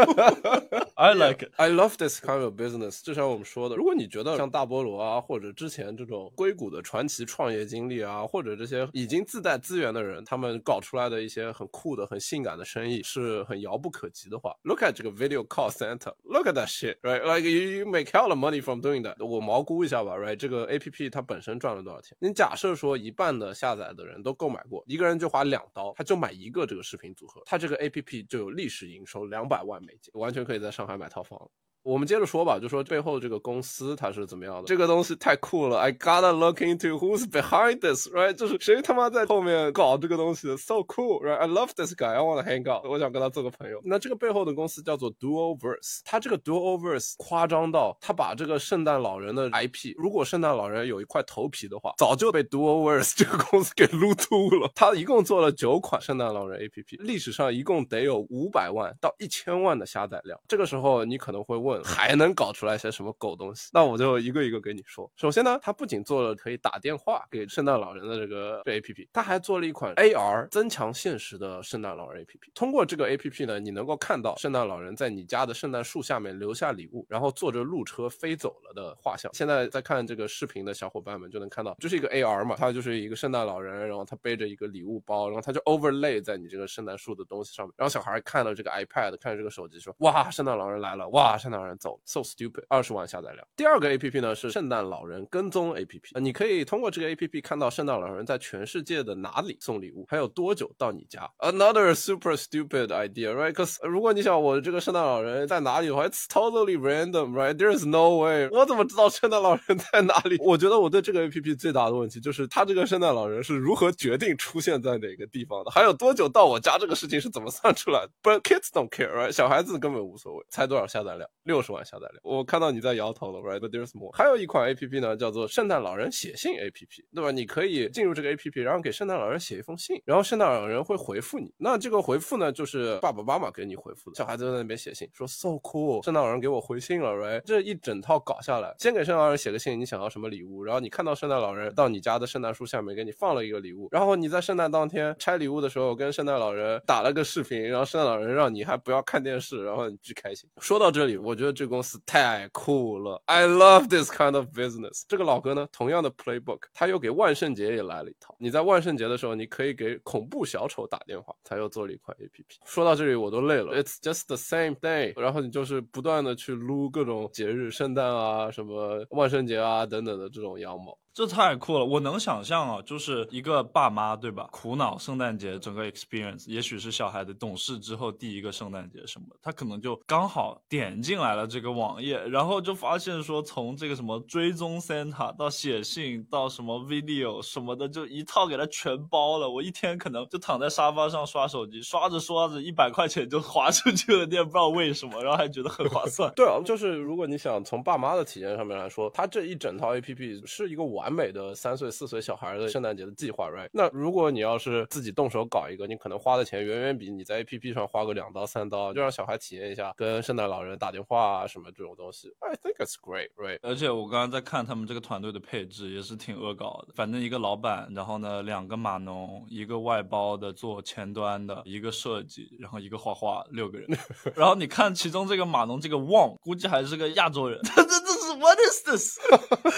[0.95, 1.53] I like it。
[1.57, 3.03] I love this kind of business。
[3.03, 18.81] 就像我们说的，如果你觉得像大菠萝啊，或者之前这种硅谷的传奇创业经历啊，或者这些已经自带资源的人，他们搞出来的一些很酷的、很性感的生意是很遥不可及的话，Look at 这个 Video Call Center，Look at that shit，right？Like you you make all the money from
[18.81, 19.25] doing that。
[19.25, 20.37] 我毛估一下吧，right？
[20.37, 22.17] 这个 A P P 它本身赚了多少钱？
[22.21, 31.51] 你假设说一半的下载的人都购买过，一个人就花两刀，他就买一个这个视频组合，他这个 A P P 就有历史营收两百万美金，完全可以在上海买套房。
[31.83, 34.63] 我们接着说吧，就说背后这个公司它是怎么样的？
[34.67, 38.35] 这个东西太酷了，I gotta look into who's behind this，right？
[38.35, 43.81] 就是谁他妈在后面搞这个东西的，so cool，right？I love this guy，I wanna hang out，我想跟他做个朋友。
[43.85, 54.71] 那这个背后的公司叫做 Duoverse，它这个 Duoverse 夸张到他把这个圣诞老人的 IP，如果圣诞老人有一块头皮的话，早就被 Duoverse 这个公司给撸秃了。
[54.75, 60.39] 他一共做了九款圣诞老人 APP，历史上一共得有五百万到一千万的下载量。
[60.47, 63.71] 这个时候你可能会问，还能搞出来些什么狗东西？
[63.73, 65.11] 那我就一个一个给你说。
[65.17, 72.51] 首先呢，它不仅做了可以打电话给圣诞老人的这个 APP，它还做了一款 AR 增强现实的圣诞老人 APP。
[72.55, 79.33] 通过这个 APP 呢，你能够看到圣诞老人在你家的圣诞树下面留下礼物，然后坐着路车飞走了的画像。
[79.35, 87.73] 现在在看这个视频的小伙伴们就能看到，就是一个 AR 嘛，它就是一个圣诞老人，然后他背着一个礼物包，然后他就 overlay 在你这个圣诞树的东西上面。
[87.77, 91.09] 然后小孩看了这个 iPad，看着这个手机说：“哇，圣诞老人来了！
[91.11, 93.47] 哇，圣诞老人走，so stupid。”二十万下载量。
[93.57, 101.31] 第二个 APP 呢是圣诞老人跟踪 APP，你可以通过这个 APP 看到圣诞老人在全世界的哪里送礼物，还有多久到你家。
[101.39, 107.55] Another super stupid idea，right？Cause 如果你想我这个圣诞老人在哪里的话，it's totally random, right?
[107.55, 110.37] There's no way，我怎么知道圣诞老人在哪里？
[110.41, 119.31] 我觉得我对这个 APP 最大的问题就是他这个圣诞老人是如何决定出现在哪个地方的，还有多久到我家这个事情是怎么算出来的？But kids don't care, right?
[119.33, 120.45] 小孩子根本无所谓。
[120.49, 121.29] 猜多少下载量？
[121.53, 122.19] 六十万下载量。
[122.23, 123.61] 我看到你在摇头了，right?
[123.61, 124.11] But there's more。
[124.13, 127.31] 还有一款 APP 呢，叫做圣诞老人写信 APP，对吧？
[127.31, 131.53] 你可以进入这个 APP，然后给圣诞老人写一封信，然后圣诞老人会回复你。
[131.59, 134.17] 那这个回复呢，就是爸爸妈妈给你回复的。
[134.17, 137.43] 小孩子在那边写信，说 so cool，圣诞老人给我回信了，right？
[137.45, 150.49] 这一整套搞下来，先给圣诞老人写个信，你想要什么礼物，然后你看到圣诞老人到你家的圣诞树下面给你放了一个礼物，然后你在圣诞当天拆礼物的时候跟圣诞老人打了个视频，然后圣诞老人让你还不要看电视，然后你巨开心。
[150.61, 155.03] 说到这里，我觉觉得这公司太酷了，I love this kind of business。
[155.09, 158.35] 这个老哥呢，同样的 playbook，他又给万圣节也来了一套。
[158.39, 162.45] 你在万圣节的时候，你可以给恐怖小丑打电话，他又做了一款 APP。
[162.65, 165.21] 说到这里我都累了，It's just the same thing。
[165.21, 170.97] 然后你就是不断的去撸各种节日，圣诞啊、什么万圣节啊等等的这种羊毛。
[171.15, 171.85] 这太酷了！
[171.85, 174.49] 我能想象啊，就是一个爸妈对吧？
[174.51, 189.51] 苦恼圣诞节整个 experience，也许是小孩子懂事之后第一个圣诞节什么，他可能就刚好点进来了这个网页，然后就发现说，从这个什么追踪 Santa 到写信到什么 video 什么的，就一套给他全包了。
[189.51, 196.33] 我一天可能就躺在沙发上刷手机，刷着刷着一百块钱就划出去了，你也不知道为什么，然后还觉得很划算。
[196.37, 203.69] 对啊，就是如果你想从爸妈的体验上面来说，它这一整套 APP 是一个完完美的三岁四岁小孩的圣诞节的计划，right？
[203.73, 212.33] 那如果你要是自己动手搞一个，你可能花的钱远远比你在 APP 上花个两刀三刀，就让小孩体验一下跟圣诞老人打电话啊什么这种东西。
[212.39, 213.59] I think it's great, right？
[213.63, 216.95] 而且我刚刚在看他们这个团队的配置，也是挺恶搞的。
[216.95, 223.89] 反正一个老板，然后呢两个码农，一个外包的做前端的，一个设计，然后一个画画，六个人。
[224.37, 227.61] 然后你看其中这个码农这个旺，估计还是个亚洲人。
[227.75, 229.19] 这这这是 What is this？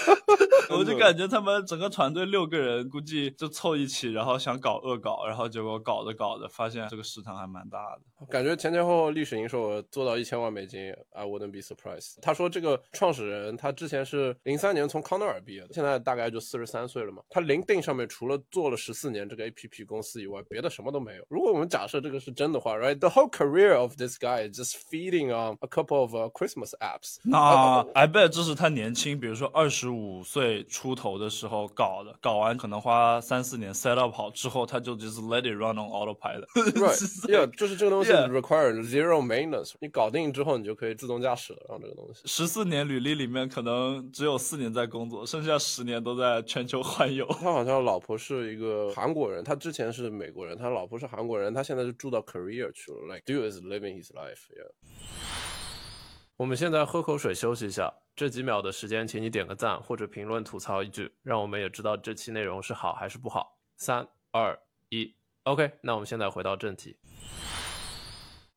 [0.71, 8.25] 我就感觉他们整个团队六个人，估计就凑一起，然后想搞恶搞，然后结果搞着搞着，发现这个市场还蛮大的。
[8.29, 12.15] 感觉前前后后历史营收额做到一千万美金，I wouldn't be surprised。
[12.21, 17.21] 他说这个创始人他之前是零三年从康奈尔毕业的，现在大概就四十三岁了嘛。
[17.29, 21.25] 他 LinkedIn 上面除了做了十四年这个 APP 公司以外，别的什么都没有。
[21.29, 27.17] 如果我们假设这个是真的话，right？The whole career of this guy is just feeding on a couple of Christmas apps。
[27.23, 36.45] 那 I bet 这是他年轻，比如说二十五岁出头的时候搞的，搞完可能花三四年 set up 好之后，他就就是 let it run on autopilot。
[36.75, 39.73] Right？Yeah，就是这个东西 require zero maintenance。
[39.81, 42.21] 你搞定之后，你就可以自动驾驶了，让这个东西。
[42.25, 47.25] 十四年履历里面可能只有四年在工作，剩下十年都在全球环游。
[47.41, 53.05] 他好像老婆是一个韩国人，他之前是美国人，他老婆是韩国人，他现在就住到 Korea 去了。
[53.07, 54.45] Like dude is living his life.
[56.37, 63.57] 我们现在喝口水休息一下，这几秒的时间，请你点个赞或者评论吐槽一句，让我们也知道这期内容是好还是不好。
[63.77, 64.59] 三二
[64.89, 66.97] 一，OK，那我们现在回到正题。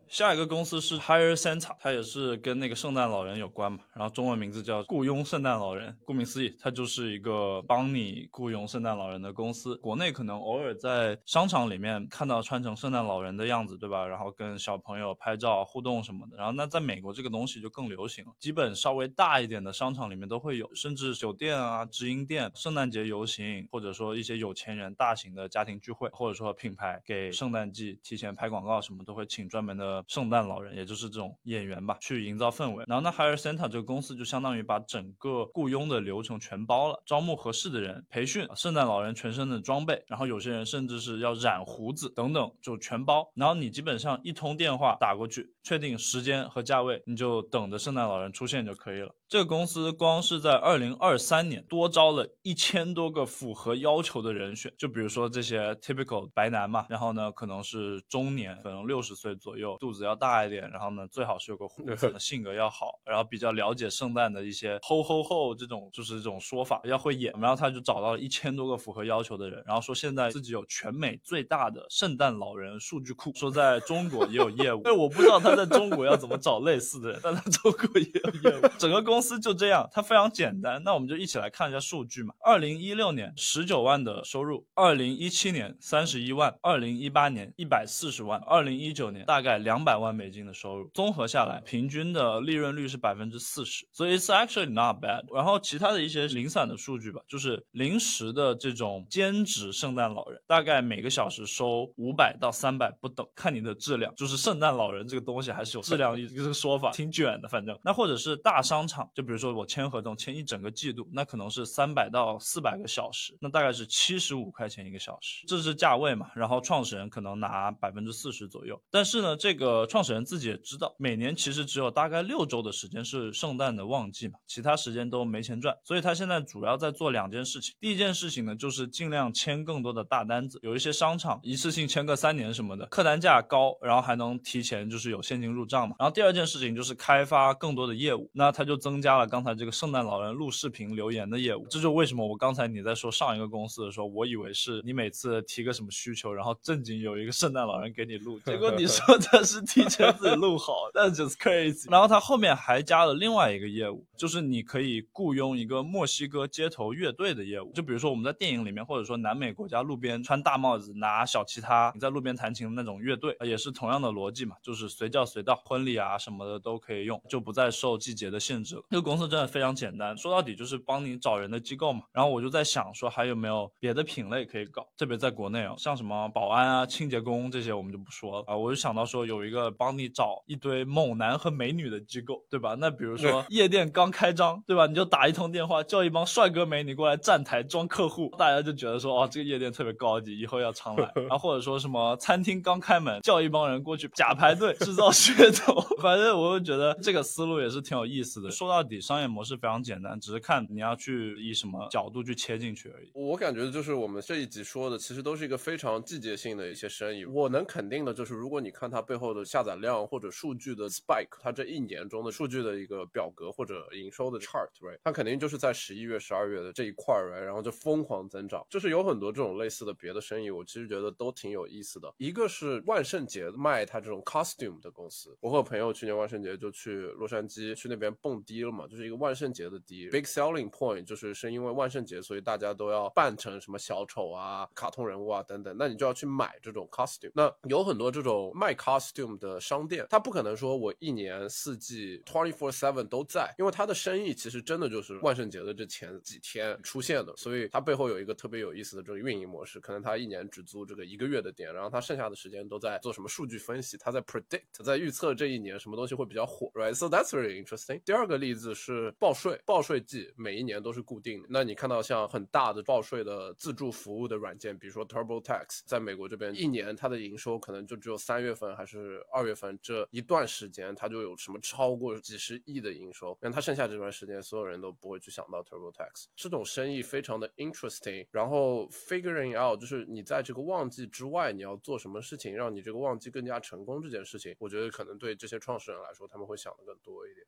[0.08, 5.94] 下一个公司是 Hire Santa，它也是跟那个圣诞老人有关嘛，然后中文名字叫雇佣圣诞老人。
[6.04, 9.76] 顾名思义，它就是一个帮你雇佣圣诞老人的公司。
[9.76, 14.06] 国内可能偶尔在商场里面看到穿成圣诞老人的样子，对吧？
[14.06, 16.36] 然后跟小朋友拍照互动什么的。
[16.36, 29.97] 然后那在美国这个东西就更流行了，基本稍微大一点的商场里面都会有，甚至酒店啊、直营店、圣诞节游行，或者说一些有钱人大型的家庭聚会，或者说品牌给圣诞季提前拍广告什么，都会请专门的。
[30.06, 32.84] 圣诞老人，也就是这种演员吧，去营造氛围。
[32.86, 43.30] 然后呢，Hire Santa 这个公司就相当于把整个雇佣的流程全包了，招募合适的人，培训圣诞老人全身的装备，然后有些人甚至是要染胡子等等，就全包。
[43.34, 49.14] 然后你基本上一通电话打过去，确定时间和价位，你就等着圣诞老人出现就可以了。
[49.28, 67.30] 这个公司光是在二零二三年多招了一千多个符合要求的人选，就比如说这些 typical 白男嘛，然后呢可能是中年，可能六十岁左右，肚子要大一点，然后呢最好是有个胡子， 性格要好，然后比较了解圣诞的一些吼吼吼这种就是这种说法，要会演。
[67.38, 74.80] 然后他就找到了一千多个符合要求的人，然后说现在自己有全美最大的圣诞老人数据库，说在中国也有业务。
[74.88, 79.17] 哎，我不知道他在中国要怎么找类似的人，但他中国也有业务，整个公。
[79.18, 80.80] 公司就这样，它非常简单。
[80.84, 82.32] 那我们就一起来看一下数据嘛。
[82.38, 90.88] 二零一六年十九万的收入，二零一七年三十一万，二零一八年一百四十万，二零一九年大概两百万美金的收入。
[90.94, 95.24] 综合下来，平均的利润率是百分之四十，所以 it's actually not bad。
[95.34, 104.14] 然后其他的一些零散的数据吧，就是临时的这种兼职圣诞老人，大概每个小时收五百到三百不等，看你的质量。
[104.14, 107.76] 就是圣诞老人这个东西还是有质量一个说法，挺卷的，反正。
[107.82, 109.07] 那或者是大商场。
[109.14, 116.30] 就比如说我签合同签一整个季度，那可能是三百到四百个小时，那大概是七十五块钱一个小时，这是价位嘛。
[116.34, 127.74] 然后创始人可能拿百分之四十左右，但是呢，这个创始人自己也知道，每年其实只有大概六周的时间是圣诞的旺季嘛，其他时间都没钱赚，所以他现在主要在做两件事情。
[127.80, 135.96] 第一件事情呢，就是尽量签更多的大单子，有一些商场一次性签个三年什么的，客单价高，然后还能提前就是有现金入账嘛。
[135.98, 138.97] 然后第二件事情就是开发更多的业务，那他就增。
[138.98, 151.88] 增加了刚才这个圣诞老人录视频留言的业务，这就为什么我刚才你在说上一个公司的时候，我以为是你每次提个什么需求，然后正经有一个圣诞老人给你录，结果你说 他是提前自己录好，那 just crazy。
[151.88, 168.82] 然后他后面还加了另外一个业务，就是你可以雇佣一个墨西哥街头乐队的业务，就比如说我们在电影里面，或者说南美国家路边穿大帽子拿小吉他，你在路边弹琴的那种乐队，也是同样的逻辑嘛，就是随叫随到，婚礼啊什么的都可以用，就不再受季节的限制了。
[168.90, 172.00] 这个公司真的非常简单，说到底就是帮你找人的机构嘛。
[172.10, 174.86] 然后我就在想说，还有没有别的品类可以搞？
[174.96, 178.56] 特别在国内啊，像什么保安啊、清洁工这些，我们就不说了啊。
[178.56, 182.74] 我就想到说，有一个帮你找一堆猛男和美女的机构，对吧？
[182.78, 184.86] 那比如说夜店刚开张，对吧？
[184.86, 191.12] 你就打一通电话，叫一帮帅哥美女过来站台装客户，大家就觉得说，哦，这个夜店特别高级，以后要常来。
[191.28, 195.78] 然后或者说什么餐厅刚开门，叫一帮人过去假排队制造噱头。
[196.00, 198.50] 反正我就觉得这个思路也是挺有意思的。
[198.50, 199.00] 说到到底。
[199.00, 203.10] 商业模式非常简单，只是看你要去以什么角度去切进去而已。
[203.14, 207.24] 我感觉就是我们这一集说的，其实都是一个非常季节性的一些生意。
[207.24, 214.68] 我能肯定的就是，如果你看它背后的下载量或者数据的 spike，它这一年中的数据的一个表格或者营收的 chart，
[215.02, 218.62] 它肯定就是在十一月、十二月的这一块儿然后就疯狂增长。
[218.68, 222.12] 就是有很多这种类似的别的生意，我其实觉得都挺有意思的。
[222.18, 230.08] 一个是万圣节卖它这种 costume 的公司，我和朋友去年万圣节就去洛杉矶去那边蹦迪嘛，就是一个万圣节的低。
[230.10, 237.30] Big selling point 就是是因为万圣节，所以大家都要扮成什么小丑啊、卡通人物啊等等，那你就要去买这种 costume。
[237.34, 258.00] 那有很多这种卖 costume 的商店，他不可能说我一年四季 twenty four seven 都在，因为他的生意其实真的就是万圣节的这前几天出现的，所以它背后有一个特别有意思的这个运营模式，可能他一年只租这个一个月的店，然后他剩下的时间都在做什么数据分析，他在 predict，在预测这一年什么东西会比较火，right？So that's really interesting。
[258.04, 261.48] 第二个例例子是报税，报税季每一年都是固定的。
[261.50, 273.36] 那你看到像很大的报税的自助服务的软件，比如说 TurboTax，在美国这边一年它的营收可能就只有三月份还是二月份这一段时间，它就有什么超过几十亿的营收。
[273.40, 278.26] 那它剩下这段时间，所有人都不会去想到 TurboTax 这种生意非常的 interesting。
[278.30, 287.46] 然后 figuring out 就是你在这个旺季之外，你要做什么事情，让你这个旺季更加成功这件事情，我觉得可能对这些创始人来说，他们会想的更多一点。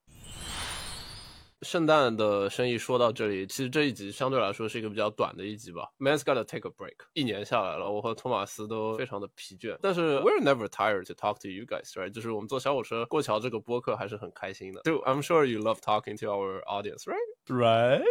[1.62, 5.90] 圣诞的生意说到这里，其实这一集相对来说是一个比较短的一集吧。
[5.98, 6.94] Man's gotta take a break。
[7.12, 12.10] 一年下来了，我和托马斯都非常的疲倦，但是 we're never tired to talk to you guys, right？
[12.10, 14.80] 就是我们坐小火车过桥这个播客还是很开心的。
[14.84, 17.16] So I'm sure you love talking to our audience, right？
[17.50, 17.60] Right?
[17.60, 18.02] Right，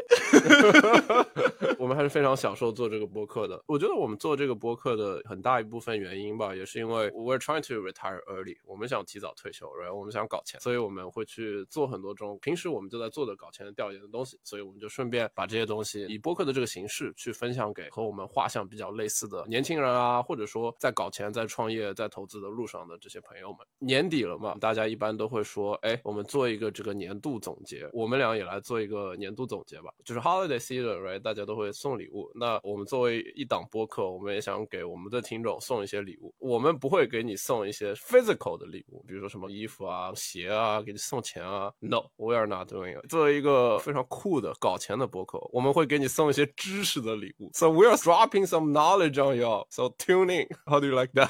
[1.80, 3.62] 我们还是非常享受做这个播客的。
[3.66, 23.60] 我觉得我们做这个播客的很大一部分原因吧，也是因为 we're trying to retire early，我们想提早退休，然后我们想搞钱，所以我们会去做很多这种平时我们就在做的搞钱的调研的东西，所以我们就顺便把这些东西以播客的这个形式去分享给和我们画像比较类似的年轻人啊，或者说在搞钱、在创业、在投资的路上的这些朋友们。
[23.80, 29.29] 年底了嘛，大家一般都会说，哎，我们做一个这个年度总结，我们俩也来做一个年。
[29.30, 31.20] 年度总结吧，就是 holiday season，right？
[31.20, 32.32] 大家都会送礼物。
[32.34, 36.34] 那我们作为一档播客，我们也想给我们的听众送一些礼物。
[36.40, 41.72] 我们不会给你送一些 physical 的礼物，比如说什么衣服啊、鞋啊，给你送钱啊。
[41.80, 43.08] No，we are not doing it。
[43.08, 47.52] 作为一个非常酷的搞钱的播客，我们会给你送一些知识的礼物。
[47.54, 49.68] So we are dropping some knowledge on you.
[49.70, 50.48] So tune in.
[50.66, 51.30] How do you like that?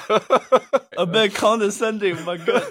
[0.95, 2.63] A bit condescending, my God.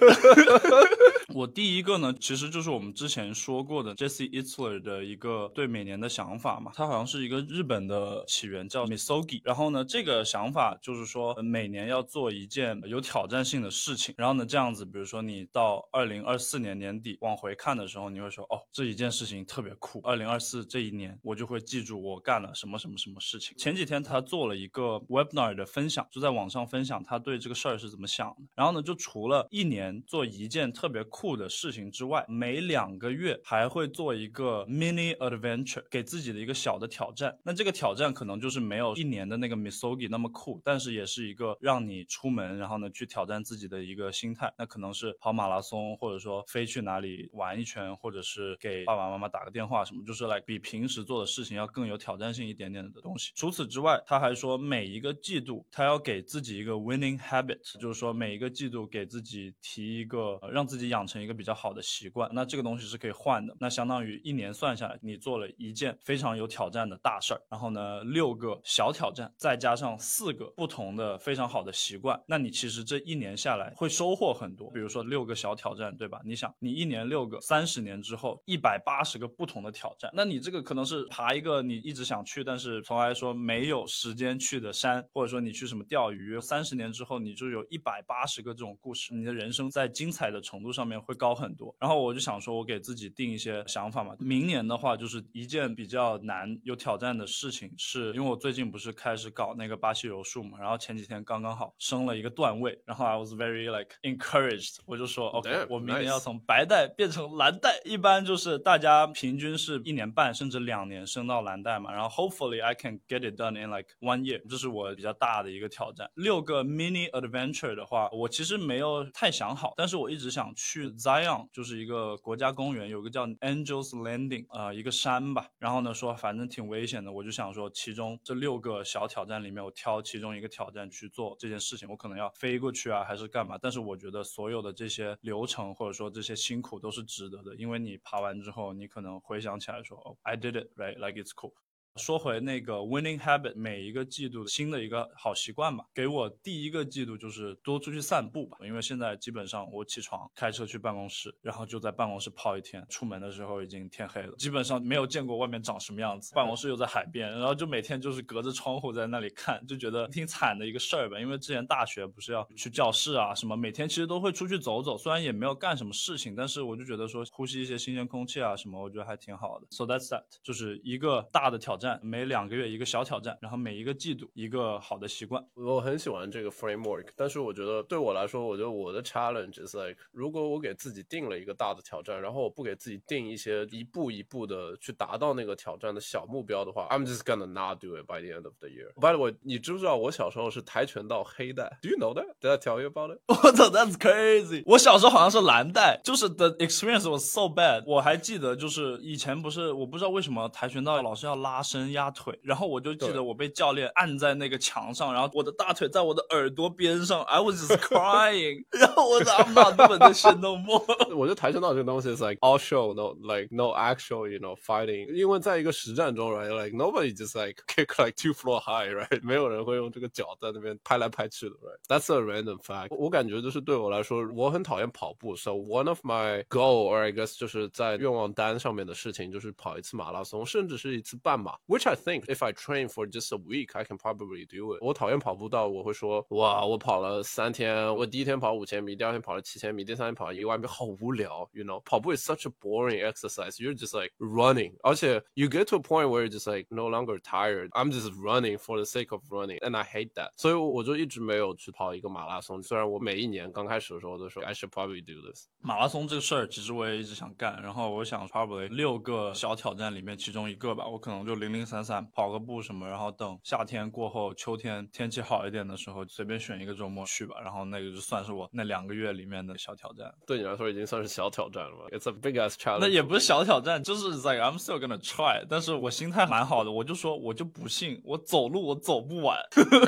[1.39, 6.73] 我第一个呢，其实就是我们之前说过的 Jesse Itzler 的一个对每年的想法嘛。
[6.75, 9.41] 他好像是一个日本的起源，叫 Misogi。
[9.45, 14.13] 然后呢，这个想法就是说，每年要做一件有挑战性的事情。
[14.19, 20.01] 然后呢，这样子，比如说你到二零二四年年底往回看的时候，你会说，哦，这一件事情特别酷。
[20.01, 23.57] 二零二四这一年，我就会记住我干了什么什么什么事情。
[23.57, 28.37] 前几天他做了一个 Webinar 的分享，就在网上分享他对这个事儿是怎么想的。
[28.57, 31.28] 然后呢，就除了一年做一件特别酷。
[31.29, 37.39] 酷的事情之外，每两个月还会做一个 mini adventure，给自己的一个小的挑战。
[37.45, 44.51] 那这个挑战可能就是没有一年的那个 Misogi 那么酷，但是也是一个让你出门，然后呢去挑战自己的一个心态。
[44.57, 53.33] 那可能是跑马拉松，或者说飞去哪里玩一圈，或者是给爸爸妈妈打个电话什么，就是来比平时做的事情要更有挑战性一点点的东西。
[53.35, 61.09] 除此之外，他还说每一个季度他要给自己一个 winning habit，就是说每一个季度给自己提一个让自己养。
[61.09, 63.57] 成一个比较好的习惯，那这个东西是可以换的。
[63.59, 74.71] 那相当于一年算下来，你做了一件非常有挑战的大事儿，然后呢，六个小挑战，再加上四个不同的非常好的习惯，那你其实这一年下来会收获很多。
[74.71, 76.21] 比如说六个小挑战，对吧？
[76.25, 90.98] 你想，你一年六个，三十年之后一百八十个不同的挑战，那你这个可能是爬一个你一直想去，但是从来说没有时间去的山，或者说你去什么钓鱼，三十年之后你就有一百八十个这种故事，你的人生在精彩的程度上面。
[91.01, 94.15] 会高很多，然后我就想说，我给自己定一些想法嘛。
[94.19, 107.81] 明年的话，就是一件比较难、有挑战的事情，是因为我最近不是开始搞那个巴西柔术嘛，然后前几天刚刚好升了一个段位，然后 I was very like encouraged，我就说 OK，我明年要从白带变成蓝带。
[107.85, 116.11] 一般就是大家平均是一年半甚至两年升到蓝带嘛，然后 hopefully I can get it done in like one year，这是我比较大的一个挑战。
[116.15, 120.88] 六个 mini adventure 的话，我其实没有太想好，但是我一直想去。
[120.97, 125.49] Zion 就是一个国家公园，有个叫 Angels Landing，呃，一个山吧。
[125.59, 131.89] 然后呢，说反正挺危险的，我就想说，其中这六个小挑战里面，我挑其中一个挑战去做这件事情。
[131.89, 133.59] 我可能要飞过去啊，还是干嘛？
[133.61, 141.53] 但是我觉得所有的这些流程或者说这些辛苦都是值得的，因为你爬完之后，你可能回想起来说，哦，I did it right，like it's cool。
[141.99, 145.85] 说回那个 winning habit，每一个季度新的一个好习惯吧。
[145.93, 156.33] 给我第一个季度就是多出去散步吧，因为现在基本上我起床开车去办公室，然后就在办公室泡一天，出门的时候已经天黑了，基本上没有见过外面长什么样子。
[156.35, 161.19] 办公室又在海边，然后就每天就是隔着窗户在那里看，就觉得挺惨的一个事儿吧。
[161.19, 169.67] 因为之前大学不是要去教室啊什么，每天其实都会出去走走，虽然也没有干什么事情，但是我就觉得说呼吸一些新鲜空气啊什么，我觉得还挺好的。
[169.71, 175.45] So that's that，就是一个大的挑战，每两个月一个小挑战，然后每一个季度一个好的习惯。
[175.55, 188.93] 我很喜欢这个 framework，但是我觉得对我来说，我觉得我的 challenge is like，如果我给自己定了一个大的挑战，然后我不给自己定一些一步一步的去达到那个挑战的小目标的话，I'm just gonna not do it by the end of the year.
[188.97, 192.27] By the way，你知不知道我小时候是跆拳道黑带？Do you know that?
[192.41, 193.21] Did I tell you about it?
[193.29, 194.63] 我操，That's crazy！
[194.67, 197.85] 我小时候好像是蓝带，就是 the experience was so bad。
[197.87, 208.65] 我还记得，就是以前不是，我不知道为什么跆拳道老是要拉伸压腿，然后我就记得我被教练按在那个墙上，然后我的大腿在我的耳朵边上，I was just crying。
[208.71, 210.85] 然后我的 I'm not doing this shit no more。
[211.15, 217.63] 我觉得跆拳道这个东西 is like all show no like no actual you know fighting，因为在一个实战中，right like nobody just like
[217.67, 222.95] kick like two floor high，right 没有人会用这个脚在那边拍来拍去的，right that's a random fact。
[222.97, 233.08] 我感觉就是对我来说，我很讨厌跑步，so one of my goal or I guess 就是在愿望单上面的事情就是跑一次马拉松，甚至是一次半马 ，which I think if I train for
[233.08, 234.80] just a week I can probably do it。
[234.82, 243.58] 我讨厌跑步到我会说，哇，我跑了三天，我第一天跑五千米，第二天跑了七千米，第三天跑一万米，好无聊，you know，跑步 is such a boring exercise.
[243.62, 247.20] You're just like running，而且 you get to a point where you're just like no longer
[247.20, 247.70] tired.
[247.72, 250.32] I'm just running for the sake of running, and I hate that.
[250.38, 252.62] 所以我就一直没有去跑一个马拉松。
[252.64, 255.48] 虽然我每一年刚开始的时候都说 I should probably do this。
[255.62, 257.62] 马拉松这个事儿，其实我也一直想干。
[257.62, 267.37] 然后我想 probably 六个小挑战里面其中一个吧，我可能就零 零零散散跑个步什么，然后等夏天过后，秋天天气好一点的时候，随便选一个周末去吧。
[267.43, 270.13] 然后那个就算是我那两个月里面的小挑战。
[270.27, 272.81] 对你来说已经算是小挑战了吧？It's a big ass challenge。
[272.81, 275.45] 那也不是小挑战，就是 like I'm still gonna try。
[275.49, 279.39] 但是我心态蛮好的，我就说我就不信我走路我走不完，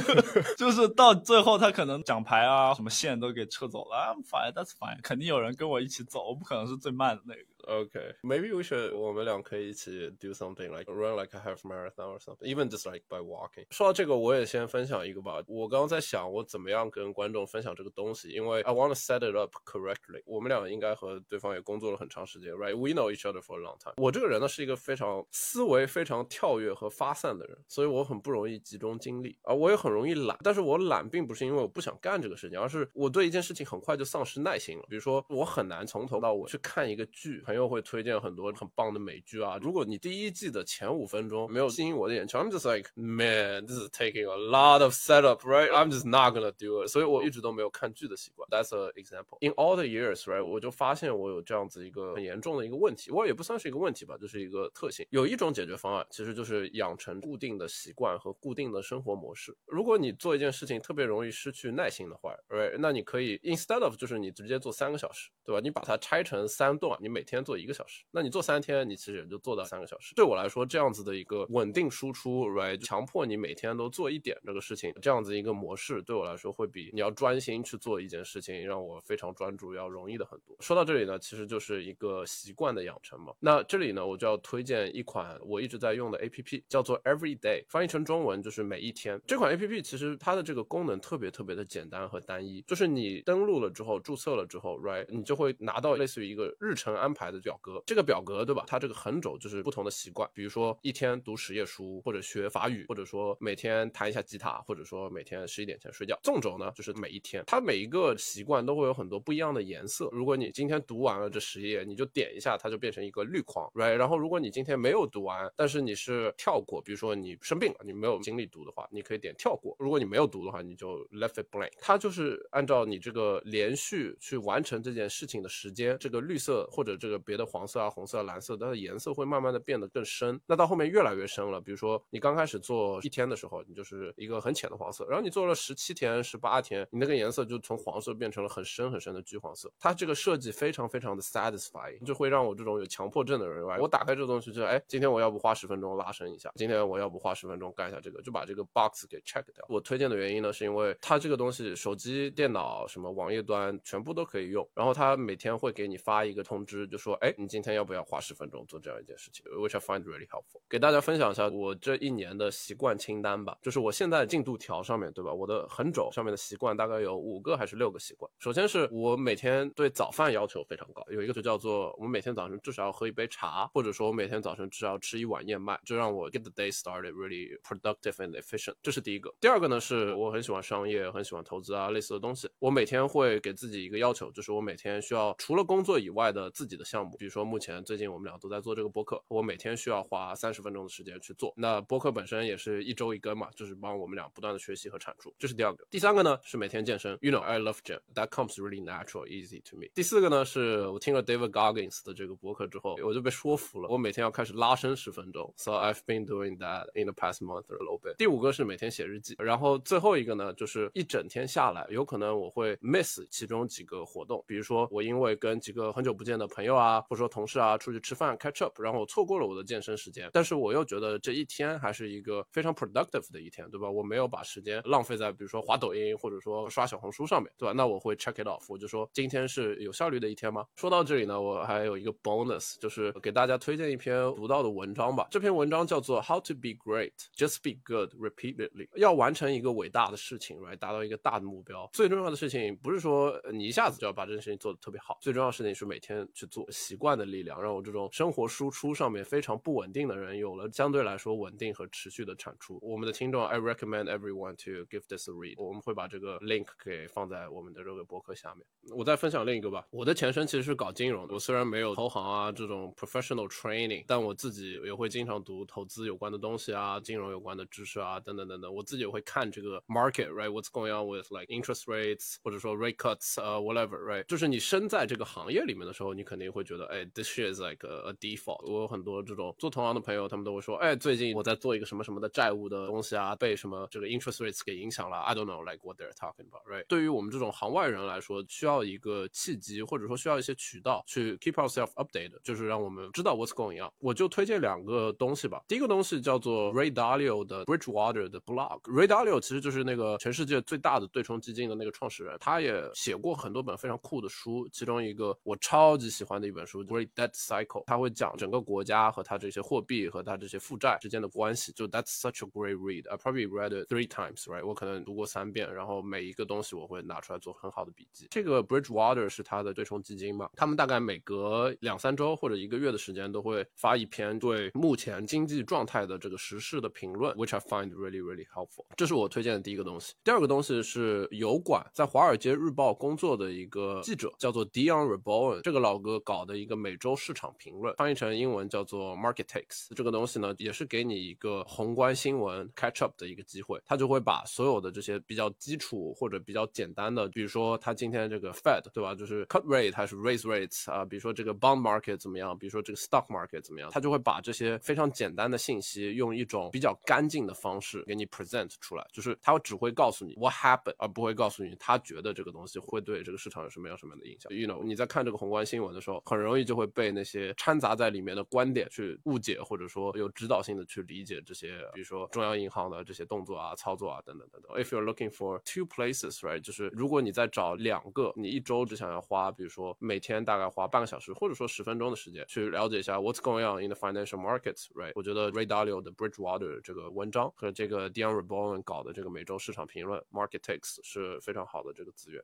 [0.56, 7.40] 就是到最后他可能奖牌啊什么线都给撤走了，I'm fine，that's fine，肯定有人跟我一起走，我不可能是最慢的那个。
[7.66, 12.90] OK，maybe we should 我们俩可以一起 do something like run like a half marathon or something, even just
[12.90, 13.66] like by walking.
[13.70, 15.42] 说到这个，我也先分享一个吧。
[15.46, 20.22] 我刚刚在想，我怎么样跟观众分享这个东西，因为 I want to set it up correctly。
[20.24, 22.76] 我们俩应该和对方也工作了很长时间，right?
[22.76, 23.94] We know each other for a long time。
[23.96, 30.38] 我这个人呢是一个非常思维非常跳跃和发散的人，所以我很不容易集中精力啊，我也很容易懒。
[30.42, 34.84] 但是我懒并不是因为我不想干这个事情，而是我对一件事情很快就丧失耐心了。
[34.88, 39.58] 比如说，我很难从头到尾去看一个剧，朋友会推荐很多很棒的美剧啊。
[39.60, 45.68] 如果你第一季的前五分钟没有吸引我的眼球，I'm just like man, this is taking a lot of setup, right?
[45.68, 46.86] I'm just not gonna do it。
[46.86, 48.48] 所以我一直都没有看剧的习惯。
[48.50, 49.38] That's an example.
[49.40, 50.44] In all the years, right？
[50.44, 55.04] 我就发现我有这样子一个很严重的一个问题，我也不算是一个问题吧，就是一个特性。
[55.10, 59.52] 有一种解决方案，其实就是养成固定的习惯和固定的生活模式。
[59.66, 62.76] 如果你做一件事情特别容易失去耐心的话，right？
[62.78, 65.60] 那你可以 instead of 就是你直接做三个小时，对吧？
[65.60, 70.14] 你把它拆成三段，你每天做一个小时，那你做三天，你其实也就做到三个小时。
[70.14, 72.78] 对我来说，这样子的一个稳定输出，right？
[72.84, 80.56] 强迫你每天都做一点这个事情，这样子一个模式，对我来说会比你要专心去做一件事情，让我非常专注要容易的很多。
[80.60, 83.32] 说到这里呢，其实就是一个习惯的养成嘛。
[83.40, 89.20] 那这里呢，我就要推荐一款我一直在用的 APP，叫做 Every Day，翻译成中文就是每一天。
[89.26, 97.82] 这款 APP 其实它的这个功能特别特别的简单和单一，就是你登录了之后，注册了之后，right，你就会拿到类似于一个日程安排的表格。
[97.86, 98.64] 这个表格对吧？
[98.66, 106.18] 它这个横轴就是不同的习惯，比如说一天读十页书，或者学法语，或者说每天弹一下吉他，或者说每天十一点前睡觉。
[106.22, 110.08] 纵轴呢，就是每一天，它每一个习惯都会有很多不一样的颜色。
[110.12, 113.94] 如果你今天读完了这十页，你就点一下，它就变成一个绿框，right？
[113.94, 119.76] 然后如果你今天没有读完，但是你是跳过，比如说你生病了，你没有精力读的话，你可以点跳过。
[119.78, 121.70] 如果你没有读的话，你就 left it blank。
[121.80, 130.40] 它就是按照你这个连续去完成这件事情的时间，这个绿色或者这个别的黄色啊、红色、啊、蓝色，它的颜色会慢慢的变得更深。
[130.46, 139.70] 那到后面越来越深了，比如说你刚开始做一天的时候，你就是一个很浅的黄色，然后你做了十七天、十八天，你那个颜色就从黄色变成了很深很深的橘黄色。
[139.78, 149.64] 它这个设计非常非常的 satisfying，就会让我这种有强迫症的人，我打开这个东西就，哎，今天我要不花十分钟拉伸一下，今天我要不花十分钟干一下这个，就把这个 box 给 check 掉。
[149.68, 157.09] 我推荐的原因呢，是因为它这个东西手机、电脑、什么网页端全部都可以用，然后它每天会给你发一个通知，就说。
[157.10, 160.60] 说，哎，你今天要不要花十分钟做这样一件事情？Which I find really helpful。
[160.68, 165.32] 给大家分享一下我这一年的习惯清单吧，就是我现在进度条上面对吧？
[165.32, 168.30] 我的横轴上面的习惯大概有五个还是六个习惯。
[168.38, 178.74] 首先是我每天对早饭要求非常高，有一个就叫做我每天早晨至少要喝一杯茶，或者说我每天早晨至少要吃一碗燕麦，就让我 get the day started really productive and efficient。
[178.82, 179.34] 这是第一个。
[179.40, 182.48] 第二个呢是我很喜欢商业，很喜欢投资啊类似的东西。
[182.58, 191.52] 我每天会给自己一个要求，就是我每天需要除了工作以外的自己的项目，比如说目前最近我们俩都在做这个播客，我每天需要花三十分钟的时间去做。
[191.56, 195.32] 那播客本身也是一周一更嘛，就是帮我们俩不断的学习和产出。
[195.38, 195.86] 这是第二个。
[195.90, 198.00] 第三个呢是每天健身，You know I love gym.
[198.14, 199.86] That comes really natural, easy to me.
[199.94, 205.52] 第四个呢是我听了 David Goggins 的这个播客之后，我就被说服了，我每天要开始拉伸十分钟。
[205.56, 208.16] So I've been doing that in the past month a little bit.
[208.16, 223.90] 第五个是每天写日记，然后最后一个呢就是一整天下来，有可能我会 miss 其中几个活动，比如说我因为跟几个很久不见的朋友啊，啊或者说同事啊出去吃饭 catch up，然后我错过了我的健身时间，但是我又觉得这一天还是一个非常 productive 的一天，对吧？
[223.90, 227.72] 我没有把时间浪费在比如说滑抖音或者说刷小红书上面，对吧？
[227.72, 230.66] 那我会 check it off，我就说今天是有效率的一天吗？
[230.76, 235.28] 说到这里呢，我还有一个 bonus，就是给大家推荐一篇独到的文章吧。
[235.30, 238.88] 这篇文章叫做 How to be great, just be good repeatedly。
[238.96, 252.78] 要完成一个伟大的事情，right，达到一个大的目标，最重要的事情不是说你一下子就要把这件事情做得特别好，最重要的事情是每天去做，习惯的力量让我这种生活输出上面非常不稳定的人有了相对来说稳定和持续的产出。
[252.80, 255.62] 我们的听众，I recommend everyone to give this a read。
[255.62, 258.64] 我们会把这个 link 给放在我们的这个博客下面。
[258.96, 259.86] 我再分享另一个吧。
[259.90, 268.74] 我的前身其实是搞金融的，我虽然没有投行啊这种 professional training，但我自己也会经常读投资有关的东西啊，金融有关的知识啊，等等等等。
[268.74, 274.24] 我自己也会看这个 market，right？What's going on with like interest rates，或者说 rate cuts，呃，whatever，right？
[274.24, 278.70] 就是你身在这个行业里面的时候，你肯定会会觉得，哎，this is like a, default。
[278.70, 285.16] 我有很多这种做同行的朋友，他们都会说，哎，最近我在做一个什么什么的债务的东西啊，被什么这个 interest rates 给影响了。
[285.18, 286.84] I don't know like what they're talking about，right？
[286.86, 293.90] 对于我们这种行外人来说，需要一个契机，或者说需要一些渠道去 keep ourselves updated，就是让我们知道 what's going on。
[293.98, 295.62] 我就推荐两个东西吧。
[295.66, 298.80] 第一个东西叫做 Ray Dalio 的 Bridgewater 的 blog。
[298.82, 311.72] Ray Dalio 其实就是那个全世界最大的对冲基金的那个创始人，他也写过很多本非常酷的书，其中一个我超级喜欢的一本书《Great Debt Cycle》，他会讲整个国家和他这些货币和他这些负债之间的关系。
[311.72, 313.08] 就 That's such a great read.
[313.08, 314.66] I probably read it three times, right？
[314.66, 318.26] 我可能读过三遍，然后每一个东西我会拿出来做很好的笔记。
[318.30, 328.86] 这个 Bridgewater 是他的对冲基金嘛，他们大概每隔两三周或者一个月的时间都会发一篇对目前经济状态的这个时事的评论，which I find really really helpful。
[328.96, 330.14] 这是我推荐的第一个东西。
[330.24, 339.94] 第二个东西是油管在《华尔街日报》工作的一个记者，叫做 Dion Reborn 这个老哥搞好的一个每周市场评论，翻译成英文叫做 Market Takes。
[339.94, 343.78] 这个东西呢，也是给你一个宏观新闻 catch up 的一个机会。
[343.84, 358.72] 他就会把所有的这些比较基础或者比较简单的，比如说他今天这个 Fed 对吧，就是 cut rate 还是 raise rates 啊，比如说这个 bond market 怎么样，比如说这个 stock market 怎么样，他就会把这些非常简单的信息用一种比较干净的方式给你 present
[358.80, 364.50] 出来，就是他只会告诉你 what happened，而不会告诉你他觉得这个东西会对这个市场有什么样什么样的影响。
[364.50, 374.70] You know，你在看这个宏观新闻的时候，很容易就会被那些掺杂在里面的观点去误解，或者说有指导性的去理解这些，比如说中央银行的这些动作啊、操作啊等等等等。
[374.80, 385.10] If you're looking for two places, right，就是如果你在找两个，你一周只想要花，比如说每天大概花半个小时或者说十分钟的时间去了解一下 what's going on in the financial markets, right？
[385.16, 392.40] 我觉得 Ray Dalio 的 Bridgewater 这个文章和这个 Dion Reborn 搞的这个每周市场评论 Market Takes 是非常好的这个资源。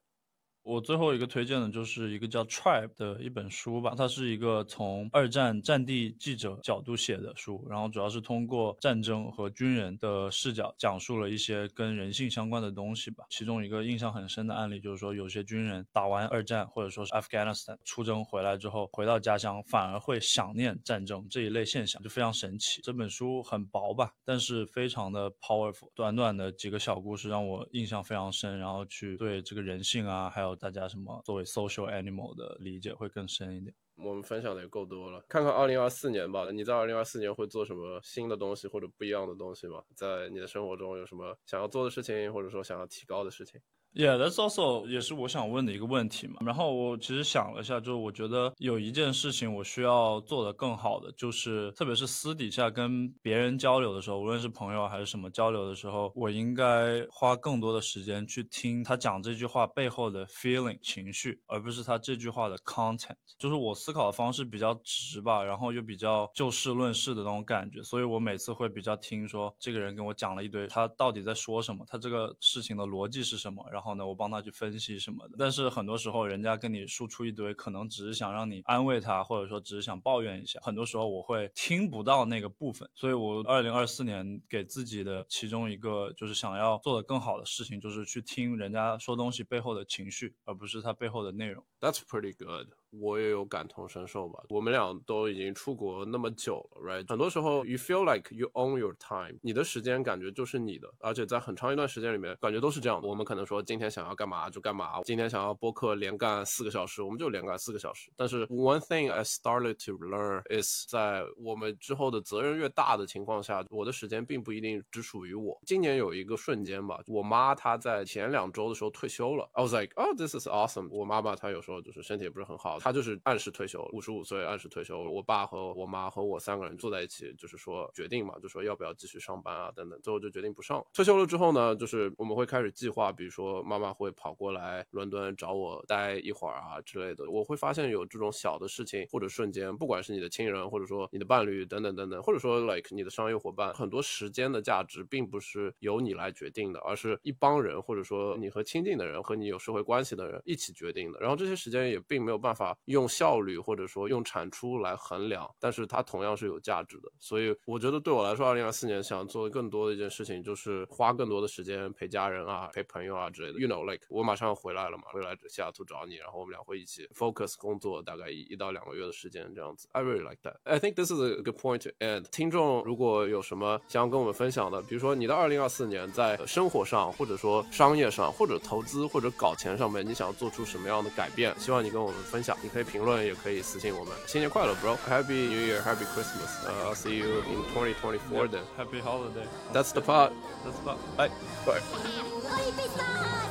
[0.67, 13.25] 我最后一个推荐的就是一个叫《Tribe》的一本书吧，它是一个从二战战地记者角度写的书，然后主要是通过战争和军人的视角讲述了一些跟人性相关的东西吧。
[13.31, 22.81] 其中一个印象很深的案例就是说，有些军人打完二战或者说是 Afghanistan 出征回来之后，回到家乡反而会想念战争这一类现象，就非常神奇。
[22.83, 33.75] 这本书很薄吧，但是非常的 powerful，短短的几个小故事让我印象非常深，然后去对这个人性啊，还有大家什么作为 social animal 的理解会更深一点。
[33.97, 36.51] 我们分享的也够多了，看看二零二四年吧。
[36.51, 39.83] 你在二零二四年会做什么新的东西或者不一样的东西吗？
[39.95, 43.61] 在你的生活中有什么想要做的事情，或者说想要提高的事情？
[43.95, 46.37] Yeah, that's also 也是我想问的一个问题嘛。
[46.45, 63.15] 然后我其实想了一下，就是我觉得有一件事情我需要做得更好的，就是特别是私底下跟别人交流的时候，无论是朋友还是什么交流的时候，我应该花更多的时间去听他讲这句话背后的 feeling 情绪，而不是他这句话的 content。
[63.39, 75.35] 就是我思考的方式比较直吧，然后又比较就事论事的那种感觉，所以我每次会比较听说这个人跟我讲了一堆，他到底在说什么，他这个事情的逻辑是什么，然后呢，我帮他去分析什么的。
[75.39, 82.89] 但是很多时候人家跟你输出一堆，可能只是想让你安慰他，或者说只是想抱怨一下，很多时候我会听不到那个部分。
[82.95, 91.63] 所以我二零二四年给自己的其中一个就是想要做的更好的事情，就是去听人家说东西背后的情绪，而不是他背后的内容。
[91.79, 92.69] That's pretty good.
[92.99, 94.43] 我也有感同身受吧。
[94.49, 97.07] 我们俩都已经出国那么久了，right？
[97.07, 103.07] 很多时候，you feel like you own your time，你的时间感觉就是你的，而且在很长一段时间里面，感觉都是这样的。
[103.07, 108.11] 我们可能说今天想要干嘛就干嘛，今天想要播客连干四个小时，我们就连干四个小时。
[108.17, 115.61] 但是 one thing I started to learn is 在我们之后的责任越大的情况下，我的时间并不一定只属于我。
[115.67, 120.89] 今年有一个瞬间吧，我妈她在前两周的时候退休了，I was like oh this is awesome。
[120.91, 122.79] 我妈妈她有时候就是身体也不是很好。
[122.79, 125.03] 她就是按时退休，五十五岁按时退休。
[125.03, 130.01] 我爸和我妈和我三个人坐在一起，就是说决定嘛，就说要不要继续上班啊等等。
[130.03, 130.85] 最后就决定不上。
[130.93, 137.29] 退休了之后呢，就是我们会开始计划，比如说妈妈会跑过来伦敦找我待一会儿啊之类的。
[137.31, 151.19] 我会发现有这种小的事情或者瞬间，不管是你的亲人，或者说你的伴侣等等等等，或者说 like 你的商业伙伴，很多时间的价值并不是由你来决定的，而是一帮人或者说你和亲近的人和你有社会关系的人一起决定的。
[151.21, 152.77] 然后这些时间也并没有办法。
[152.87, 157.11] 用效率或者说用产出来衡量，但是它同样是有价值的。
[157.19, 163.52] 所以我觉得对我来说，二零二四年想做更多的一件事情，就是花更多的时间陪家人啊、陪朋友啊之类的。
[163.60, 169.88] You know, like 我马上要回来了嘛，回来西雅图找你，然后我们俩会一起 focus 工作，大概一一到两个月的时间这样子。
[169.92, 170.56] I really like that.
[170.64, 171.92] I think this is a good point.
[172.00, 181.54] And 听众如果有什么想要跟我们分享的，比如说你的二零二四年在生活上，或者说商业上，或者投资或者搞钱上面，你想要做出什么样的改变？
[181.60, 182.58] 希望你跟我们分享。
[182.64, 184.14] 你可以评论，也可以私信我们。
[184.28, 188.64] 新年快乐，bro！Happy New Year，Happy Christmas。Uh, I'll see you in 2024 then.
[188.78, 189.46] Happy holiday.
[189.74, 190.32] That's the part.
[190.64, 190.98] That's the part.
[191.18, 191.30] Bye.
[191.66, 192.35] Bye.
[192.49, 193.46] 可以比赛